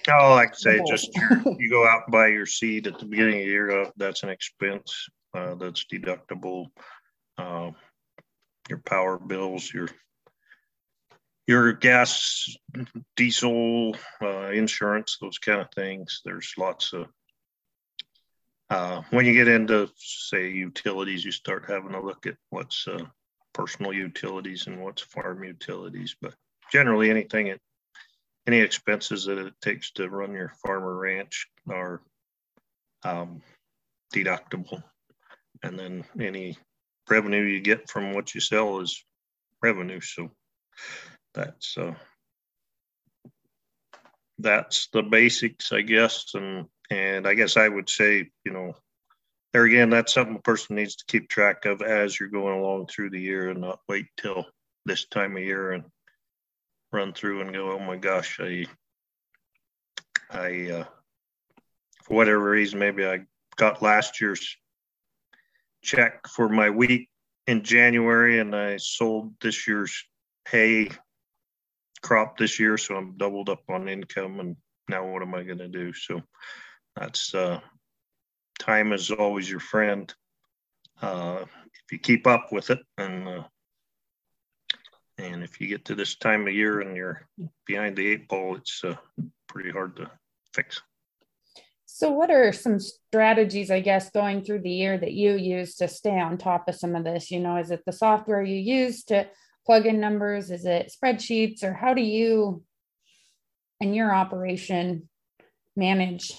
oh, 0.09 0.33
like 0.33 0.49
I 0.49 0.55
say, 0.55 0.81
just 0.87 1.09
you 1.45 1.69
go 1.69 1.87
out 1.87 2.03
and 2.05 2.11
buy 2.11 2.27
your 2.27 2.45
seed 2.45 2.87
at 2.87 2.99
the 2.99 3.05
beginning 3.05 3.35
of 3.35 3.45
the 3.45 3.51
year. 3.51 3.81
Uh, 3.81 3.89
that's 3.97 4.23
an 4.23 4.29
expense. 4.29 5.07
Uh, 5.33 5.55
that's 5.55 5.85
deductible. 5.85 6.67
Uh, 7.37 7.71
your 8.69 8.79
power 8.79 9.17
bills, 9.17 9.73
your 9.73 9.87
your 11.47 11.73
gas, 11.73 12.55
diesel, 13.17 13.97
uh, 14.21 14.51
insurance, 14.51 15.17
those 15.19 15.39
kind 15.39 15.59
of 15.59 15.67
things. 15.75 16.21
There's 16.23 16.53
lots 16.57 16.93
of. 16.93 17.07
Uh, 18.69 19.01
when 19.09 19.25
you 19.25 19.33
get 19.33 19.47
into 19.47 19.89
say 19.97 20.49
utilities, 20.49 21.25
you 21.25 21.31
start 21.31 21.65
having 21.67 21.93
a 21.93 22.01
look 22.01 22.25
at 22.25 22.37
what's 22.49 22.87
uh, 22.87 23.05
personal 23.53 23.93
utilities 23.93 24.67
and 24.67 24.81
what's 24.81 25.01
farm 25.01 25.43
utilities. 25.43 26.15
But 26.21 26.33
generally, 26.71 27.09
anything 27.09 27.49
at 27.49 27.59
any 28.47 28.59
expenses 28.59 29.25
that 29.25 29.37
it 29.37 29.53
takes 29.61 29.91
to 29.91 30.09
run 30.09 30.33
your 30.33 30.53
farmer 30.65 30.95
ranch 30.95 31.47
are 31.69 32.01
um, 33.03 33.41
deductible. 34.13 34.83
And 35.63 35.79
then 35.79 36.03
any 36.19 36.57
revenue 37.09 37.43
you 37.43 37.61
get 37.61 37.89
from 37.89 38.13
what 38.13 38.35
you 38.35 38.41
sell 38.41 38.79
is 38.79 39.03
revenue. 39.61 40.01
So 40.01 40.29
that's 41.33 41.77
uh, 41.77 41.93
that's 44.39 44.89
the 44.91 45.01
basics, 45.01 45.71
I 45.71 45.81
guess. 45.81 46.33
And 46.35 46.65
and 46.91 47.27
I 47.27 47.33
guess 47.33 47.57
I 47.57 47.67
would 47.67 47.89
say, 47.89 48.29
you 48.45 48.51
know, 48.51 48.73
there 49.53 49.63
again, 49.63 49.89
that's 49.89 50.13
something 50.13 50.35
a 50.35 50.41
person 50.41 50.75
needs 50.75 50.95
to 50.97 51.05
keep 51.07 51.29
track 51.29 51.65
of 51.65 51.81
as 51.81 52.19
you're 52.19 52.29
going 52.29 52.59
along 52.59 52.87
through 52.87 53.11
the 53.11 53.21
year 53.21 53.49
and 53.49 53.61
not 53.61 53.79
wait 53.87 54.07
till 54.17 54.45
this 54.85 55.05
time 55.05 55.37
of 55.37 55.43
year 55.43 55.71
and 55.71 55.83
run 56.91 57.13
through 57.13 57.41
and 57.41 57.53
go, 57.53 57.71
oh 57.71 57.79
my 57.79 57.95
gosh, 57.95 58.39
I 58.39 58.65
I 60.29 60.71
uh, 60.71 60.85
for 62.03 62.15
whatever 62.15 62.49
reason, 62.49 62.79
maybe 62.79 63.05
I 63.05 63.21
got 63.55 63.81
last 63.81 64.19
year's 64.19 64.57
check 65.83 66.27
for 66.27 66.49
my 66.49 66.69
week 66.69 67.09
in 67.47 67.63
January 67.63 68.39
and 68.39 68.55
I 68.55 68.77
sold 68.77 69.33
this 69.41 69.67
year's 69.67 70.03
hay 70.47 70.89
crop 72.01 72.37
this 72.37 72.59
year, 72.59 72.77
so 72.77 72.95
I'm 72.95 73.17
doubled 73.17 73.49
up 73.49 73.63
on 73.69 73.89
income. 73.89 74.39
And 74.39 74.55
now 74.89 75.07
what 75.07 75.21
am 75.21 75.33
I 75.33 75.43
going 75.43 75.59
to 75.59 75.67
do? 75.67 75.93
So 75.93 76.21
that's 76.95 77.33
uh, 77.33 77.59
time 78.59 78.93
is 78.93 79.11
always 79.11 79.49
your 79.49 79.59
friend. 79.59 80.13
Uh, 81.01 81.39
if 81.43 81.91
you 81.91 81.99
keep 81.99 82.27
up 82.27 82.51
with 82.51 82.69
it, 82.69 82.79
and 82.97 83.27
uh, 83.27 83.43
and 85.17 85.43
if 85.43 85.59
you 85.59 85.67
get 85.67 85.85
to 85.85 85.95
this 85.95 86.15
time 86.15 86.47
of 86.47 86.53
year 86.53 86.81
and 86.81 86.95
you're 86.95 87.27
behind 87.65 87.95
the 87.95 88.07
eight 88.07 88.27
ball, 88.27 88.55
it's 88.55 88.83
uh, 88.83 88.95
pretty 89.47 89.71
hard 89.71 89.95
to 89.97 90.11
fix. 90.53 90.81
So, 91.95 92.09
what 92.09 92.31
are 92.31 92.51
some 92.51 92.79
strategies, 92.79 93.69
I 93.69 93.79
guess, 93.79 94.09
going 94.09 94.43
through 94.43 94.61
the 94.61 94.71
year 94.71 94.97
that 94.97 95.11
you 95.11 95.33
use 95.35 95.75
to 95.75 95.87
stay 95.87 96.19
on 96.19 96.39
top 96.39 96.67
of 96.67 96.73
some 96.73 96.95
of 96.95 97.03
this? 97.03 97.29
You 97.29 97.39
know, 97.39 97.57
is 97.57 97.69
it 97.69 97.83
the 97.85 97.91
software 97.91 98.41
you 98.41 98.57
use 98.57 99.03
to 99.05 99.27
plug 99.63 99.85
in 99.85 99.99
numbers? 99.99 100.49
Is 100.49 100.65
it 100.65 100.91
spreadsheets, 100.91 101.61
or 101.61 101.71
how 101.71 101.93
do 101.93 102.01
you 102.01 102.63
and 103.79 103.95
your 103.95 104.11
operation 104.11 105.07
manage 105.75 106.31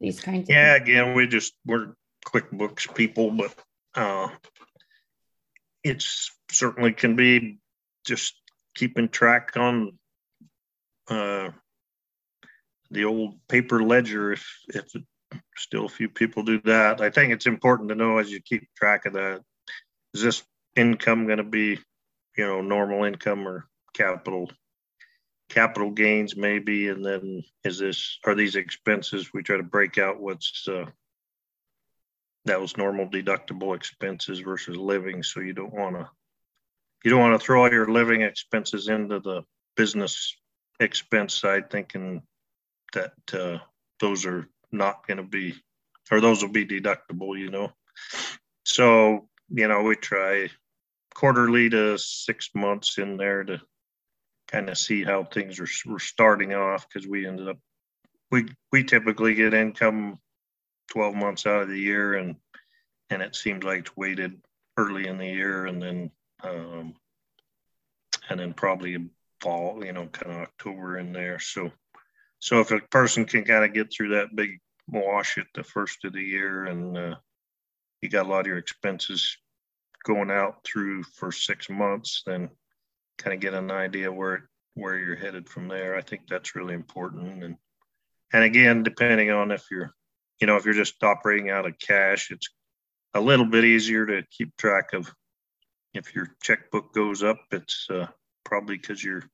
these 0.00 0.20
kinds 0.20 0.48
of 0.48 0.54
yeah 0.54 0.78
things? 0.78 0.88
again 0.88 1.14
we 1.14 1.26
just 1.26 1.52
we're 1.66 1.94
quickbooks 2.26 2.94
people 2.94 3.30
but 3.30 3.54
uh 3.94 4.28
it's 5.84 6.30
certainly 6.50 6.92
can 6.92 7.16
be 7.16 7.58
just 8.06 8.34
keeping 8.74 9.08
track 9.08 9.52
on 9.56 9.98
uh 11.08 11.50
the 12.90 13.04
old 13.04 13.36
paper 13.48 13.82
ledger 13.82 14.32
if 14.32 14.46
if 14.68 14.84
still 15.56 15.86
a 15.86 15.88
few 15.88 16.08
people 16.08 16.42
do 16.42 16.60
that. 16.62 17.00
I 17.00 17.10
think 17.10 17.32
it's 17.32 17.46
important 17.46 17.88
to 17.90 17.94
know 17.94 18.18
as 18.18 18.30
you 18.30 18.40
keep 18.40 18.68
track 18.76 19.06
of 19.06 19.12
that 19.14 19.42
is 20.14 20.22
this 20.22 20.42
income 20.76 21.26
going 21.26 21.38
to 21.38 21.44
be 21.44 21.78
you 22.36 22.46
know 22.46 22.60
normal 22.60 23.04
income 23.04 23.46
or 23.46 23.68
capital 23.94 24.50
capital 25.48 25.90
gains 25.90 26.36
maybe? 26.36 26.88
And 26.88 27.04
then 27.04 27.42
is 27.64 27.78
this 27.78 28.18
are 28.24 28.34
these 28.34 28.56
expenses 28.56 29.32
we 29.32 29.42
try 29.42 29.56
to 29.56 29.62
break 29.62 29.98
out 29.98 30.20
what's 30.20 30.66
uh, 30.68 30.86
that 32.46 32.60
was 32.60 32.76
normal 32.76 33.06
deductible 33.06 33.76
expenses 33.76 34.40
versus 34.40 34.76
living. 34.76 35.22
So 35.22 35.40
you 35.40 35.52
don't 35.52 35.74
want 35.74 35.96
to 35.96 36.08
you 37.04 37.10
don't 37.10 37.20
want 37.20 37.40
to 37.40 37.44
throw 37.44 37.62
all 37.62 37.72
your 37.72 37.90
living 37.90 38.22
expenses 38.22 38.88
into 38.88 39.20
the 39.20 39.42
business 39.76 40.36
expense 40.80 41.34
side 41.34 41.70
thinking 41.70 42.22
that 42.92 43.12
uh, 43.32 43.58
those 44.00 44.26
are 44.26 44.48
not 44.72 45.06
going 45.06 45.18
to 45.18 45.22
be 45.22 45.54
or 46.10 46.20
those 46.20 46.42
will 46.42 46.50
be 46.50 46.66
deductible 46.66 47.38
you 47.38 47.50
know? 47.50 47.72
So 48.64 49.28
you 49.48 49.68
know 49.68 49.82
we 49.82 49.96
try 49.96 50.48
quarterly 51.14 51.68
to 51.70 51.98
six 51.98 52.50
months 52.54 52.98
in 52.98 53.16
there 53.16 53.44
to 53.44 53.60
kind 54.48 54.68
of 54.68 54.78
see 54.78 55.04
how 55.04 55.24
things 55.24 55.60
are 55.60 55.90
were 55.90 55.98
starting 55.98 56.54
off 56.54 56.88
because 56.88 57.06
we 57.06 57.26
ended 57.26 57.48
up 57.48 57.58
we 58.30 58.46
we 58.72 58.84
typically 58.84 59.34
get 59.34 59.54
income 59.54 60.18
12 60.90 61.14
months 61.14 61.46
out 61.46 61.62
of 61.62 61.68
the 61.68 61.78
year 61.78 62.14
and 62.14 62.36
and 63.10 63.22
it 63.22 63.34
seems 63.34 63.64
like 63.64 63.80
it's 63.80 63.96
weighted 63.96 64.40
early 64.76 65.06
in 65.06 65.18
the 65.18 65.26
year 65.26 65.66
and 65.66 65.82
then 65.82 66.10
um, 66.42 66.94
and 68.28 68.40
then 68.40 68.52
probably 68.52 69.10
fall 69.40 69.84
you 69.84 69.92
know 69.92 70.06
kind 70.06 70.32
of 70.32 70.42
october 70.42 70.98
in 70.98 71.12
there. 71.12 71.38
So 71.38 71.70
so 72.40 72.60
if 72.60 72.70
a 72.70 72.80
person 72.90 73.24
can 73.24 73.44
kind 73.44 73.64
of 73.64 73.72
get 73.72 73.92
through 73.92 74.08
that 74.10 74.34
big 74.34 74.58
wash 74.88 75.38
at 75.38 75.46
the 75.54 75.62
first 75.62 76.04
of 76.04 76.12
the 76.12 76.22
year 76.22 76.64
and 76.64 76.98
uh, 76.98 77.14
you 78.02 78.08
got 78.08 78.26
a 78.26 78.28
lot 78.28 78.40
of 78.40 78.46
your 78.48 78.58
expenses 78.58 79.36
going 80.04 80.30
out 80.30 80.64
through 80.64 81.02
for 81.02 81.30
six 81.30 81.70
months 81.70 82.22
then 82.26 82.48
kind 83.18 83.34
of 83.34 83.40
get 83.40 83.54
an 83.54 83.70
idea 83.70 84.10
where 84.10 84.48
where 84.74 84.98
you're 84.98 85.16
headed 85.16 85.48
from 85.48 85.68
there. 85.68 85.96
I 85.96 86.00
think 86.00 86.22
that's 86.28 86.54
really 86.54 86.74
important. 86.74 87.44
And 87.44 87.56
and 88.32 88.44
again, 88.44 88.82
depending 88.82 89.30
on 89.30 89.50
if 89.50 89.64
you're, 89.70 89.92
you 90.40 90.46
know, 90.46 90.56
if 90.56 90.64
you're 90.64 90.74
just 90.74 91.02
operating 91.02 91.50
out 91.50 91.66
of 91.66 91.78
cash, 91.78 92.30
it's 92.30 92.48
a 93.14 93.20
little 93.20 93.46
bit 93.46 93.64
easier 93.64 94.06
to 94.06 94.22
keep 94.30 94.56
track 94.56 94.92
of. 94.92 95.12
If 95.92 96.14
your 96.14 96.28
checkbook 96.40 96.94
goes 96.94 97.24
up, 97.24 97.40
it's 97.50 97.88
uh, 97.90 98.06
probably 98.44 98.76
because 98.76 99.02
you're 99.02 99.24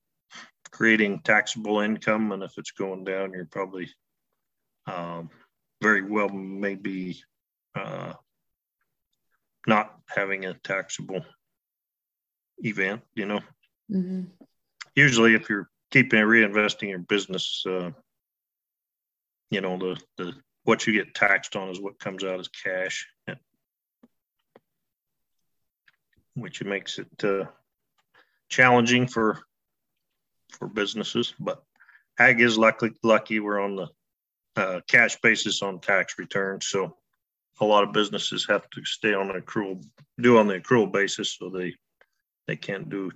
creating 0.71 1.21
taxable 1.21 1.81
income, 1.81 2.33
and 2.33 2.43
if 2.43 2.53
it's 2.59 2.73
going 2.73 3.05
down, 3.05 3.33
you're 3.33 3.47
probably 3.47 3.89
um, 4.87 5.31
very 5.83 6.03
well 6.03 6.29
maybe 6.29 7.23
uh, 7.75 8.13
not 9.67 9.99
having 10.09 10.45
a 10.45 10.55
taxable 10.55 11.25
event. 12.59 13.03
You 13.15 13.27
know. 13.27 13.41
Mm-hmm. 13.91 14.23
Usually, 14.95 15.35
if 15.35 15.49
you're 15.49 15.69
keeping 15.91 16.21
reinvesting 16.21 16.89
your 16.89 16.99
business, 17.01 17.63
uh, 17.67 17.91
you 19.51 19.61
know 19.61 19.79
the 19.79 20.01
the 20.17 20.35
what 20.65 20.87
you 20.87 20.93
get 20.93 21.15
taxed 21.15 21.55
on 21.55 21.69
is 21.69 21.81
what 21.81 22.01
comes 22.01 22.25
out 22.25 22.41
as 22.41 22.49
cash, 22.49 23.07
which 26.35 26.65
makes 26.65 26.99
it 26.99 27.25
uh, 27.25 27.45
challenging 28.49 29.07
for 29.07 29.46
for 30.51 30.69
businesses. 30.69 31.35
But 31.39 31.63
ag 32.19 32.41
is 32.41 32.59
lucky 32.59 32.91
lucky 33.03 33.41
we're 33.41 33.61
on 33.61 33.77
the 33.77 33.89
uh, 34.57 34.81
cash 34.89 35.21
basis 35.21 35.63
on 35.63 35.81
tax 35.81 36.19
returns, 36.19 36.67
so 36.67 36.97
a 37.61 37.65
lot 37.65 37.85
of 37.85 37.93
businesses 37.93 38.47
have 38.49 38.69
to 38.71 38.85
stay 38.85 39.15
on 39.15 39.31
an 39.31 39.41
accrual 39.41 39.85
do 40.21 40.39
on 40.39 40.47
the 40.47 40.61
accrual 40.61 40.91
basis, 40.91 41.37
so 41.39 41.51
they 41.51 41.75
they 42.47 42.57
can't 42.57 42.89
do 42.89 43.11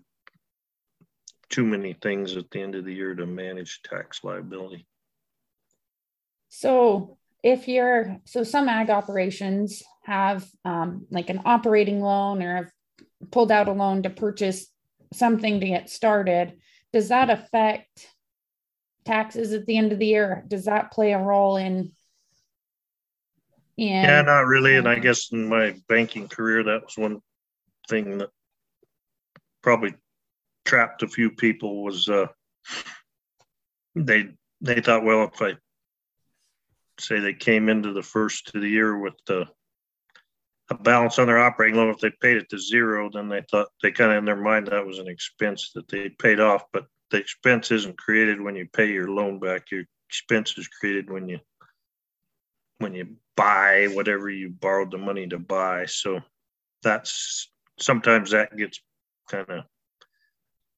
too 1.49 1.65
many 1.65 1.93
things 1.95 2.37
at 2.37 2.51
the 2.51 2.61
end 2.61 2.75
of 2.75 2.85
the 2.85 2.95
year 2.95 3.15
to 3.15 3.27
manage 3.27 3.83
tax 3.83 4.23
liability. 4.23 4.87
So 6.49 7.19
if 7.43 7.69
you're 7.69 8.19
so 8.25 8.45
some 8.45 8.69
ag 8.69 8.91
operations 8.91 9.83
have 10.05 10.47
um, 10.65 11.07
like 11.11 11.31
an 11.31 11.43
operating 11.45 12.01
loan 12.01 12.43
or 12.43 12.57
have 12.57 12.71
pulled 13.31 13.53
out 13.53 13.69
a 13.69 13.73
loan 13.73 14.03
to 14.03 14.11
purchase 14.11 14.67
something 15.13 15.61
to 15.61 15.67
get 15.67 15.91
started, 15.91 16.55
does 16.93 17.09
that 17.09 17.31
affect 17.31 18.09
taxes 19.05 19.53
at 19.53 19.67
the 19.67 19.77
end 19.77 19.93
of 19.93 19.99
the 19.99 20.07
year? 20.07 20.45
Does 20.49 20.65
that 20.65 20.93
play 20.93 21.13
a 21.13 21.19
role 21.19 21.57
in? 21.57 21.93
in 23.77 24.05
yeah, 24.05 24.23
not 24.23 24.47
really. 24.47 24.77
And 24.77 24.89
I 24.89 24.99
guess 24.99 25.33
in 25.33 25.49
my 25.49 25.75
banking 25.89 26.29
career, 26.29 26.63
that 26.65 26.85
was 26.85 26.97
one 26.97 27.21
thing 27.89 28.19
that 28.19 28.31
probably 29.63 29.95
trapped 30.65 31.03
a 31.03 31.09
few 31.09 31.31
people 31.31 31.83
was 31.83 32.09
uh, 32.09 32.27
they 33.95 34.29
they 34.61 34.81
thought, 34.81 35.05
well, 35.05 35.31
if 35.33 35.41
I 35.41 35.55
say 36.99 37.21
they 37.21 37.35
came 37.35 37.69
into 37.69 37.93
the 37.93 38.03
first 38.03 38.55
of 38.55 38.61
the 38.61 38.69
year 38.69 38.99
with 38.99 39.15
the 39.27 39.47
a 40.71 40.75
balance 40.75 41.19
on 41.19 41.27
their 41.27 41.39
operating 41.39 41.77
loan, 41.77 41.91
if 41.91 41.99
they 41.99 42.11
paid 42.11 42.37
it 42.37 42.49
to 42.51 42.59
zero, 42.59 43.11
then 43.13 43.29
they 43.29 43.43
thought 43.51 43.69
they 43.83 43.91
kind 43.91 44.13
of 44.13 44.19
in 44.19 44.25
their 44.25 44.37
mind 44.37 44.69
that 44.69 44.87
was 44.87 44.99
an 44.99 45.09
expense 45.09 45.73
that 45.75 45.89
they 45.89 46.09
paid 46.09 46.41
off. 46.41 46.65
But 46.73 46.87
the 47.11 47.19
expense 47.19 47.71
isn't 47.71 47.99
created 47.99 48.41
when 48.41 48.55
you 48.55 48.69
pay 48.73 48.91
your 48.91 49.11
loan 49.11 49.39
back. 49.39 49.71
Your 49.71 49.85
expense 50.09 50.57
is 50.57 50.69
created 50.69 51.11
when 51.11 51.29
you 51.29 51.41
when 52.79 52.95
you 52.95 53.17
buy 53.37 53.89
whatever 53.93 54.31
you 54.31 54.49
borrowed 54.49 54.91
the 54.91 54.99
money 54.99 55.27
to 55.27 55.39
buy. 55.39 55.87
So 55.87 56.21
that's 56.83 57.51
sometimes 57.79 58.31
that 58.31 58.57
gets 58.57 58.81
kind 59.31 59.49
of 59.49 59.65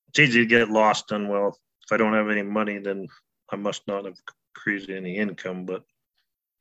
it's 0.08 0.18
easy 0.18 0.40
to 0.40 0.46
get 0.46 0.70
lost 0.70 1.12
on 1.12 1.28
well 1.28 1.48
if 1.82 1.92
i 1.92 1.96
don't 1.96 2.14
have 2.14 2.30
any 2.30 2.42
money 2.42 2.78
then 2.78 3.06
i 3.50 3.56
must 3.56 3.86
not 3.86 4.04
have 4.04 4.16
created 4.54 4.96
any 4.96 5.16
income 5.16 5.64
but 5.64 5.82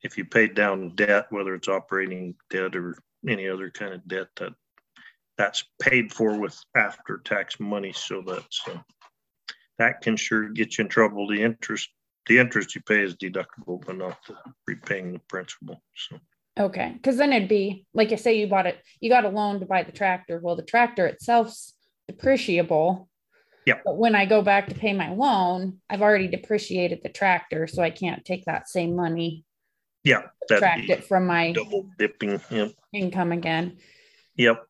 if 0.02 0.16
you 0.16 0.24
paid 0.24 0.54
down 0.54 0.94
debt 0.94 1.26
whether 1.30 1.54
it's 1.54 1.68
operating 1.68 2.34
debt 2.50 2.74
or 2.74 2.96
any 3.28 3.48
other 3.48 3.70
kind 3.70 3.92
of 3.94 4.06
debt 4.08 4.28
that 4.36 4.52
that's 5.38 5.64
paid 5.80 6.12
for 6.12 6.38
with 6.38 6.58
after 6.76 7.18
tax 7.24 7.58
money 7.58 7.92
so 7.92 8.22
that's 8.26 8.60
uh, 8.68 8.78
that 9.78 10.00
can 10.00 10.16
sure 10.16 10.48
get 10.50 10.76
you 10.78 10.84
in 10.84 10.88
trouble 10.88 11.26
the 11.26 11.42
interest 11.42 11.88
the 12.28 12.38
interest 12.38 12.74
you 12.74 12.80
pay 12.82 13.02
is 13.02 13.16
deductible 13.16 13.84
but 13.84 13.96
not 13.96 14.18
the 14.26 14.34
repaying 14.66 15.12
the 15.12 15.18
principal 15.28 15.82
so 15.96 16.18
okay 16.58 16.92
because 16.94 17.16
then 17.16 17.32
it'd 17.32 17.48
be 17.48 17.86
like 17.94 18.12
I 18.12 18.16
say 18.16 18.38
you 18.38 18.46
bought 18.46 18.66
it 18.66 18.78
you 19.00 19.08
got 19.08 19.24
a 19.24 19.28
loan 19.30 19.60
to 19.60 19.66
buy 19.66 19.82
the 19.82 19.92
tractor 19.92 20.40
well 20.42 20.56
the 20.56 20.62
tractor 20.62 21.06
itself's 21.06 21.74
depreciable 22.10 23.08
Yeah. 23.64 23.78
But 23.84 23.96
when 23.96 24.16
I 24.16 24.26
go 24.26 24.42
back 24.42 24.66
to 24.68 24.74
pay 24.74 24.92
my 24.92 25.10
loan, 25.14 25.78
I've 25.88 26.02
already 26.02 26.26
depreciated 26.26 26.98
the 27.02 27.08
tractor, 27.08 27.68
so 27.68 27.80
I 27.80 27.90
can't 27.90 28.24
take 28.24 28.44
that 28.46 28.68
same 28.68 28.96
money, 28.96 29.44
Yeah. 30.02 30.22
subtract 30.48 30.90
it 30.90 31.04
from 31.04 31.26
my 31.26 31.52
Double 31.52 31.88
dipping. 31.96 32.40
Yep. 32.50 32.72
Income 32.92 33.32
again. 33.32 33.78
Yep. 34.36 34.64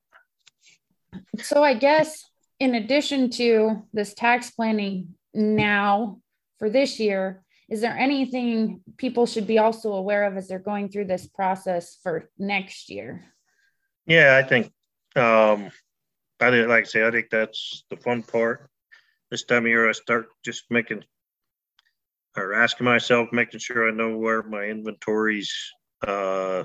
So 1.39 1.63
I 1.63 1.75
guess 1.75 2.25
in 2.59 2.75
addition 2.75 3.31
to 3.31 3.83
this 3.93 4.15
tax 4.15 4.51
planning 4.51 5.15
now 5.35 6.21
for 6.59 6.71
this 6.71 7.01
year, 7.01 7.43
is 7.69 7.81
there 7.81 7.97
anything 7.97 8.83
people 8.97 9.27
should 9.27 9.47
be 9.47 9.59
also 9.59 9.95
aware 9.95 10.25
of 10.25 10.37
as 10.37 10.47
they're 10.47 10.59
going 10.59 10.89
through 10.89 11.07
this 11.07 11.27
process 11.27 11.99
for 12.03 12.31
next 12.39 12.91
year? 12.91 13.25
Yeah, 14.07 14.41
I 14.43 14.47
think, 14.47 14.73
um, 15.17 15.71
I 16.41 16.51
like 16.51 16.85
I 16.85 16.87
say, 16.87 17.07
I 17.07 17.11
think 17.11 17.31
that's 17.31 17.85
the 17.89 17.97
fun 17.97 18.23
part. 18.23 18.69
This 19.31 19.45
time 19.45 19.65
of 19.65 19.69
year, 19.69 19.89
I 19.89 19.93
start 19.93 20.27
just 20.45 20.65
making 20.71 21.05
or 22.37 22.55
asking 22.55 22.85
myself, 22.85 23.29
making 23.33 23.61
sure 23.61 23.89
I 23.89 23.93
know 23.93 24.17
where 24.17 24.43
my 24.43 24.65
inventory's, 24.65 25.53
uh, 26.07 26.65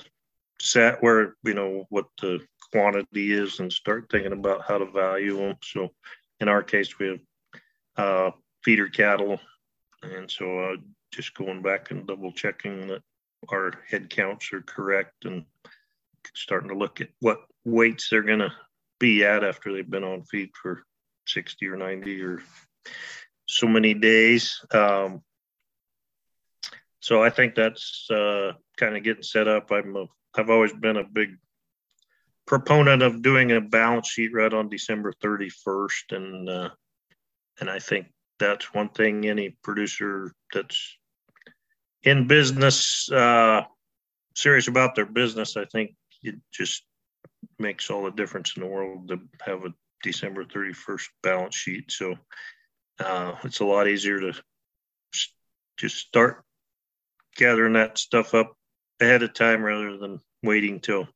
set, 0.60 1.02
where, 1.02 1.36
you 1.44 1.54
know, 1.54 1.86
what 1.90 2.06
the 2.22 2.40
quantity 2.72 3.32
is 3.32 3.60
and 3.60 3.72
start 3.72 4.08
thinking 4.12 4.34
about 4.34 4.66
how 4.68 4.78
to 4.78 4.86
value 4.86 5.38
them. 5.38 5.56
So 5.64 5.90
in 6.40 6.50
our 6.50 6.64
case, 6.64 6.98
we 7.00 7.08
have, 7.08 7.20
uh, 7.98 8.32
feeder 8.64 8.90
cattle. 8.90 9.40
And 10.04 10.30
so, 10.30 10.60
uh, 10.60 10.76
just 11.12 11.34
going 11.36 11.62
back 11.62 11.92
and 11.92 12.06
double 12.06 12.32
checking 12.32 12.88
that 12.88 13.02
our 13.50 13.72
head 13.90 14.10
counts 14.10 14.52
are 14.54 14.62
correct 14.62 15.26
and 15.26 15.46
starting 16.36 16.70
to 16.70 16.76
look 16.76 17.02
at 17.02 17.10
what 17.20 17.40
weights 17.66 18.10
they're 18.10 18.24
gonna 18.24 18.54
be 19.00 19.24
at 19.24 19.44
after 19.44 19.74
they've 19.74 19.90
been 19.90 20.04
on 20.04 20.24
feed 20.24 20.50
for 20.62 20.84
60 21.28 21.68
or 21.68 21.78
90 21.78 22.22
or 22.24 22.42
so 23.48 23.68
many 23.68 23.94
days. 23.94 24.64
Um, 24.72 25.22
so 27.00 27.24
I 27.24 27.30
think 27.30 27.56
that's 27.56 28.10
uh, 28.12 28.54
kind 28.78 28.98
of 28.98 29.04
getting 29.04 29.24
set 29.24 29.48
up. 29.48 29.72
I'm 29.72 29.96
a, 29.96 30.08
I've 30.38 30.50
always 30.50 30.74
been 30.74 30.98
a 30.98 31.04
big 31.04 31.38
proponent 32.46 33.04
of 33.04 33.22
doing 33.22 33.52
a 33.52 33.62
balance 33.62 34.10
sheet 34.10 34.34
right 34.34 34.54
on 34.54 34.70
December 34.70 35.14
31st, 35.24 36.12
and 36.12 36.50
uh, 36.50 36.70
and 37.60 37.70
I 37.70 37.80
think 37.80 38.08
that's 38.40 38.74
one 38.74 38.90
thing 38.90 39.28
any 39.28 39.58
producer 39.64 40.32
that's 40.54 40.98
in 42.04 42.28
business, 42.28 43.12
uh, 43.12 43.64
serious 44.36 44.68
about 44.68 44.96
their 44.96 45.06
business, 45.06 45.58
I 45.58 45.66
think 45.66 45.96
it 46.24 46.36
just 46.54 46.84
makes 47.60 47.90
all 47.90 48.06
the 48.06 48.12
difference 48.12 48.56
in 48.56 48.64
the 48.64 48.70
world 48.70 49.10
to 49.10 49.20
have 49.42 49.66
a 49.66 49.74
December 50.04 50.46
31st 50.46 51.06
balance 51.24 51.56
sheet. 51.56 51.92
So 51.92 52.16
uh, 53.00 53.36
it's 53.44 53.60
a 53.60 53.66
lot 53.66 53.88
easier 53.88 54.20
to 54.20 54.34
just 55.78 55.98
start 55.98 56.44
gathering 57.36 57.74
that 57.74 57.98
stuff 57.98 58.34
up 58.34 58.56
ahead 59.00 59.24
of 59.24 59.34
time 59.34 59.62
rather 59.62 59.98
than 59.98 60.20
waiting 60.44 60.80
till 60.80 61.08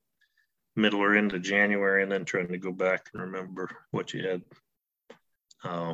middle 0.75 1.01
or 1.01 1.15
end 1.15 1.33
of 1.33 1.41
January 1.41 2.03
and 2.03 2.11
then 2.11 2.25
trying 2.25 2.47
to 2.47 2.57
go 2.57 2.71
back 2.71 3.09
and 3.13 3.23
remember 3.23 3.69
what 3.91 4.13
you 4.13 4.27
had 4.27 4.41
uh, 5.63 5.93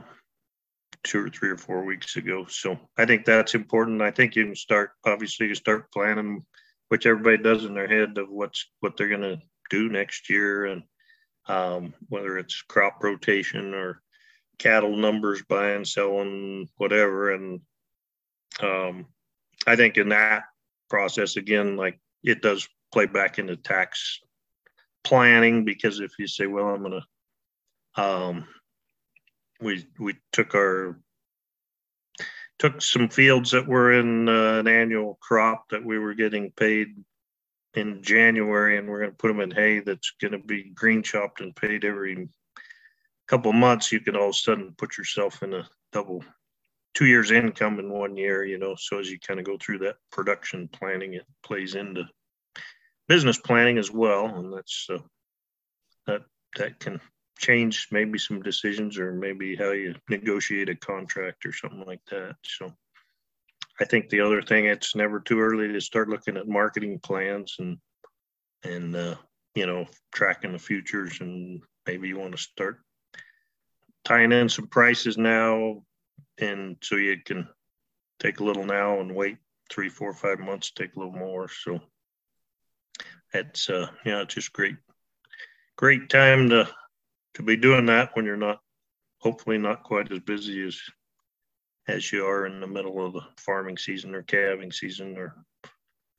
two 1.03 1.25
or 1.25 1.29
three 1.29 1.49
or 1.49 1.57
four 1.57 1.83
weeks 1.83 2.15
ago. 2.15 2.45
So 2.47 2.77
I 2.97 3.05
think 3.05 3.25
that's 3.25 3.55
important. 3.55 4.01
I 4.01 4.11
think 4.11 4.35
you 4.35 4.45
can 4.45 4.55
start, 4.55 4.91
obviously, 5.05 5.47
you 5.47 5.55
start 5.55 5.91
planning, 5.91 6.45
which 6.89 7.05
everybody 7.05 7.41
does 7.41 7.65
in 7.65 7.73
their 7.73 7.87
head 7.87 8.17
of 8.17 8.29
what's 8.29 8.69
what 8.79 8.97
they're 8.97 9.09
going 9.09 9.21
to 9.21 9.41
do 9.69 9.89
next 9.89 10.29
year 10.29 10.65
and 10.65 10.83
um, 11.47 11.93
whether 12.09 12.37
it's 12.37 12.61
crop 12.61 13.03
rotation 13.03 13.73
or 13.73 14.01
cattle 14.59 14.95
numbers, 14.95 15.43
buying, 15.47 15.85
selling, 15.85 16.67
whatever. 16.77 17.33
And 17.33 17.61
um, 18.61 19.05
I 19.65 19.75
think 19.75 19.97
in 19.97 20.09
that 20.09 20.43
process, 20.89 21.35
again, 21.35 21.77
like 21.77 21.99
it 22.23 22.41
does 22.41 22.67
play 22.91 23.05
back 23.05 23.39
into 23.39 23.55
tax 23.55 24.19
planning 25.03 25.63
because 25.65 25.99
if 25.99 26.11
you 26.19 26.27
say, 26.27 26.47
well, 26.47 26.67
I'm 26.67 26.83
going 26.83 27.01
to, 27.01 28.01
um, 28.03 28.47
we 29.59 29.87
we 29.99 30.15
took 30.31 30.53
our 30.53 30.99
took 32.59 32.81
some 32.81 33.07
fields 33.09 33.51
that 33.51 33.67
were 33.67 33.93
in 33.93 34.27
uh, 34.27 34.59
an 34.59 34.67
annual 34.67 35.17
crop 35.21 35.69
that 35.69 35.83
we 35.83 35.99
were 35.99 36.13
getting 36.13 36.51
paid 36.51 36.87
in 37.75 38.01
January, 38.01 38.77
and 38.77 38.87
we're 38.87 38.99
going 38.99 39.11
to 39.11 39.17
put 39.17 39.27
them 39.27 39.39
in 39.39 39.51
hay 39.51 39.79
that's 39.79 40.11
going 40.19 40.31
to 40.31 40.39
be 40.39 40.71
green 40.73 41.03
chopped 41.03 41.41
and 41.41 41.55
paid 41.55 41.85
every 41.85 42.27
couple 43.27 43.53
months. 43.53 43.91
You 43.91 43.99
can 43.99 44.15
all 44.15 44.29
of 44.29 44.29
a 44.29 44.33
sudden 44.33 44.73
put 44.77 44.97
yourself 44.97 45.43
in 45.43 45.53
a 45.53 45.67
double 45.91 46.23
two 46.95 47.05
years 47.05 47.31
income 47.31 47.79
in 47.79 47.91
one 47.91 48.17
year. 48.17 48.43
You 48.43 48.57
know, 48.57 48.75
so 48.77 48.99
as 48.99 49.09
you 49.09 49.19
kind 49.19 49.39
of 49.39 49.45
go 49.45 49.57
through 49.57 49.79
that 49.79 49.97
production 50.11 50.67
planning, 50.69 51.13
it 51.13 51.25
plays 51.43 51.75
into 51.75 52.05
business 53.07 53.37
planning 53.37 53.77
as 53.77 53.91
well, 53.91 54.25
and 54.25 54.53
that's 54.53 54.87
uh, 54.89 54.99
that 56.05 56.23
that 56.57 56.79
can 56.79 56.99
change 57.37 57.87
maybe 57.91 58.17
some 58.17 58.41
decisions 58.41 58.97
or 58.97 59.13
maybe 59.13 59.55
how 59.55 59.71
you 59.71 59.95
negotiate 60.09 60.69
a 60.69 60.75
contract 60.75 61.45
or 61.45 61.53
something 61.53 61.85
like 61.85 62.03
that. 62.09 62.35
So 62.43 62.73
I 63.79 63.85
think 63.85 64.09
the 64.09 64.21
other 64.21 64.41
thing 64.41 64.65
it's 64.65 64.95
never 64.95 65.19
too 65.19 65.39
early 65.39 65.67
to 65.71 65.81
start 65.81 66.09
looking 66.09 66.37
at 66.37 66.47
marketing 66.47 66.99
plans 66.99 67.55
and 67.59 67.77
and 68.63 68.95
uh, 68.95 69.15
you 69.55 69.67
know 69.67 69.85
tracking 70.13 70.53
the 70.53 70.59
futures 70.59 71.19
and 71.21 71.61
maybe 71.85 72.07
you 72.07 72.17
want 72.17 72.31
to 72.31 72.41
start 72.41 72.79
tying 74.03 74.31
in 74.31 74.49
some 74.49 74.67
prices 74.67 75.17
now 75.17 75.83
and 76.39 76.77
so 76.81 76.95
you 76.95 77.17
can 77.23 77.47
take 78.19 78.39
a 78.39 78.43
little 78.43 78.65
now 78.65 78.99
and 78.99 79.13
wait 79.13 79.37
three 79.69 79.89
four 79.89 80.13
five 80.13 80.39
months 80.39 80.71
take 80.71 80.95
a 80.95 80.99
little 80.99 81.13
more 81.13 81.47
so 81.49 81.79
it's 83.45 83.69
uh 83.69 83.87
yeah 84.05 84.21
it's 84.21 84.33
just 84.33 84.53
great 84.53 84.75
great 85.75 86.09
time 86.09 86.49
to 86.49 86.67
to 87.35 87.43
be 87.43 87.55
doing 87.55 87.85
that 87.85 88.15
when 88.15 88.25
you're 88.25 88.37
not 88.37 88.59
hopefully 89.19 89.57
not 89.57 89.83
quite 89.83 90.11
as 90.11 90.19
busy 90.19 90.65
as 90.65 90.79
as 91.87 92.11
you 92.11 92.25
are 92.25 92.45
in 92.45 92.59
the 92.59 92.67
middle 92.67 93.05
of 93.05 93.13
the 93.13 93.21
farming 93.37 93.77
season 93.77 94.13
or 94.13 94.21
calving 94.21 94.71
season 94.71 95.17
or 95.17 95.35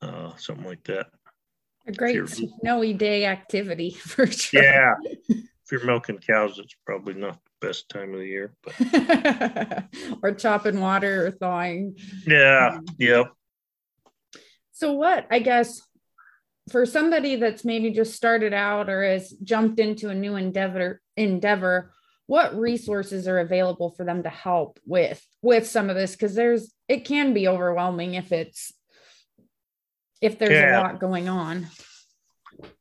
uh, 0.01 0.35
something 0.37 0.65
like 0.65 0.83
that. 0.85 1.07
A 1.87 1.91
great 1.91 2.27
snowy 2.27 2.93
day 2.93 3.25
activity 3.25 3.91
for 3.99 4.27
sure. 4.27 4.63
Yeah. 4.63 4.95
if 5.29 5.71
you're 5.71 5.85
milking 5.85 6.17
cows, 6.17 6.57
it's 6.59 6.75
probably 6.85 7.13
not 7.13 7.39
the 7.43 7.67
best 7.67 7.89
time 7.89 8.13
of 8.13 8.19
the 8.19 8.25
year. 8.25 8.53
But 8.63 9.85
or 10.23 10.33
chopping 10.33 10.79
water 10.79 11.27
or 11.27 11.31
thawing. 11.31 11.97
Yeah. 12.25 12.77
Um, 12.77 12.85
yep. 12.97 13.31
So 14.71 14.93
what 14.93 15.27
I 15.29 15.39
guess 15.39 15.81
for 16.71 16.85
somebody 16.85 17.35
that's 17.35 17.65
maybe 17.65 17.91
just 17.91 18.15
started 18.15 18.53
out 18.53 18.89
or 18.89 19.03
has 19.03 19.31
jumped 19.43 19.79
into 19.79 20.09
a 20.09 20.15
new 20.15 20.35
endeavor 20.35 21.01
endeavor 21.17 21.91
what 22.29 22.55
resources 22.55 23.27
are 23.27 23.39
available 23.39 23.89
for 23.89 24.05
them 24.05 24.21
to 24.21 24.29
help 24.29 24.79
with 24.85 25.25
with 25.41 25.65
some 25.65 25.89
of 25.89 25.95
this 25.95 26.11
because 26.11 26.35
there's 26.35 26.73
it 26.87 27.05
can 27.05 27.33
be 27.33 27.47
overwhelming 27.47 28.13
if 28.13 28.31
it's 28.31 28.71
if 30.21 30.37
there's 30.37 30.51
yeah. 30.51 30.79
a 30.79 30.81
lot 30.81 30.99
going 30.99 31.27
on 31.27 31.67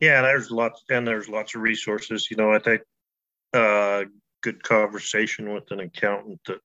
yeah 0.00 0.22
there's 0.22 0.50
lots 0.50 0.82
and 0.90 1.06
there's 1.06 1.28
lots 1.28 1.54
of 1.54 1.62
resources 1.62 2.30
you 2.30 2.36
know 2.36 2.52
i 2.52 2.58
think 2.58 2.82
uh 3.54 4.04
good 4.42 4.62
conversation 4.62 5.52
with 5.54 5.70
an 5.70 5.80
accountant 5.80 6.38
that 6.46 6.60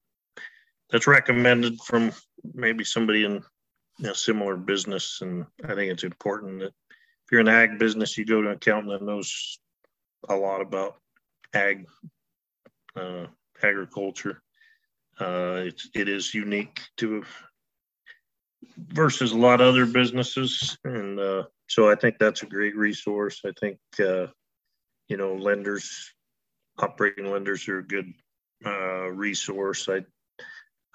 that's 0.89 1.07
recommended 1.07 1.79
from 1.81 2.12
maybe 2.53 2.83
somebody 2.83 3.23
in 3.23 3.41
a 4.03 4.13
similar 4.13 4.57
business 4.57 5.19
and 5.21 5.45
i 5.63 5.73
think 5.73 5.91
it's 5.91 6.03
important 6.03 6.59
that 6.59 6.73
if 7.25 7.31
you're 7.31 7.41
in 7.41 7.47
ag 7.47 7.79
business 7.79 8.17
you 8.17 8.25
go 8.25 8.41
to 8.41 8.49
an 8.49 8.55
accountant 8.55 8.99
that 8.99 9.05
knows 9.05 9.59
a 10.29 10.36
lot 10.36 10.62
about 10.62 10.95
ag 11.53 11.86
uh, 12.95 13.25
agriculture. 13.62 14.41
Uh, 15.19 15.63
it's 15.65 15.89
it 15.93 16.09
is 16.09 16.33
unique 16.33 16.81
to 16.97 17.23
versus 18.77 19.31
a 19.31 19.38
lot 19.38 19.62
of 19.62 19.67
other 19.67 19.86
businesses, 19.86 20.77
and 20.83 21.19
uh, 21.19 21.43
so 21.67 21.89
I 21.89 21.95
think 21.95 22.17
that's 22.17 22.43
a 22.43 22.47
great 22.47 22.75
resource. 22.75 23.41
I 23.45 23.51
think 23.59 23.77
uh, 23.99 24.27
you 25.07 25.17
know 25.17 25.36
lenders, 25.36 26.13
operating 26.79 27.31
lenders 27.31 27.67
are 27.67 27.79
a 27.79 27.88
good 27.88 28.12
uh, 28.65 29.09
resource. 29.12 29.88
I 29.88 30.03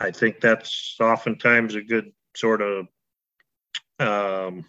I 0.01 0.11
think 0.11 0.41
that's 0.41 0.97
oftentimes 1.01 1.75
a 1.75 1.83
good 1.83 2.13
sort 2.37 2.61
of 2.63 2.89
um, 4.01 4.65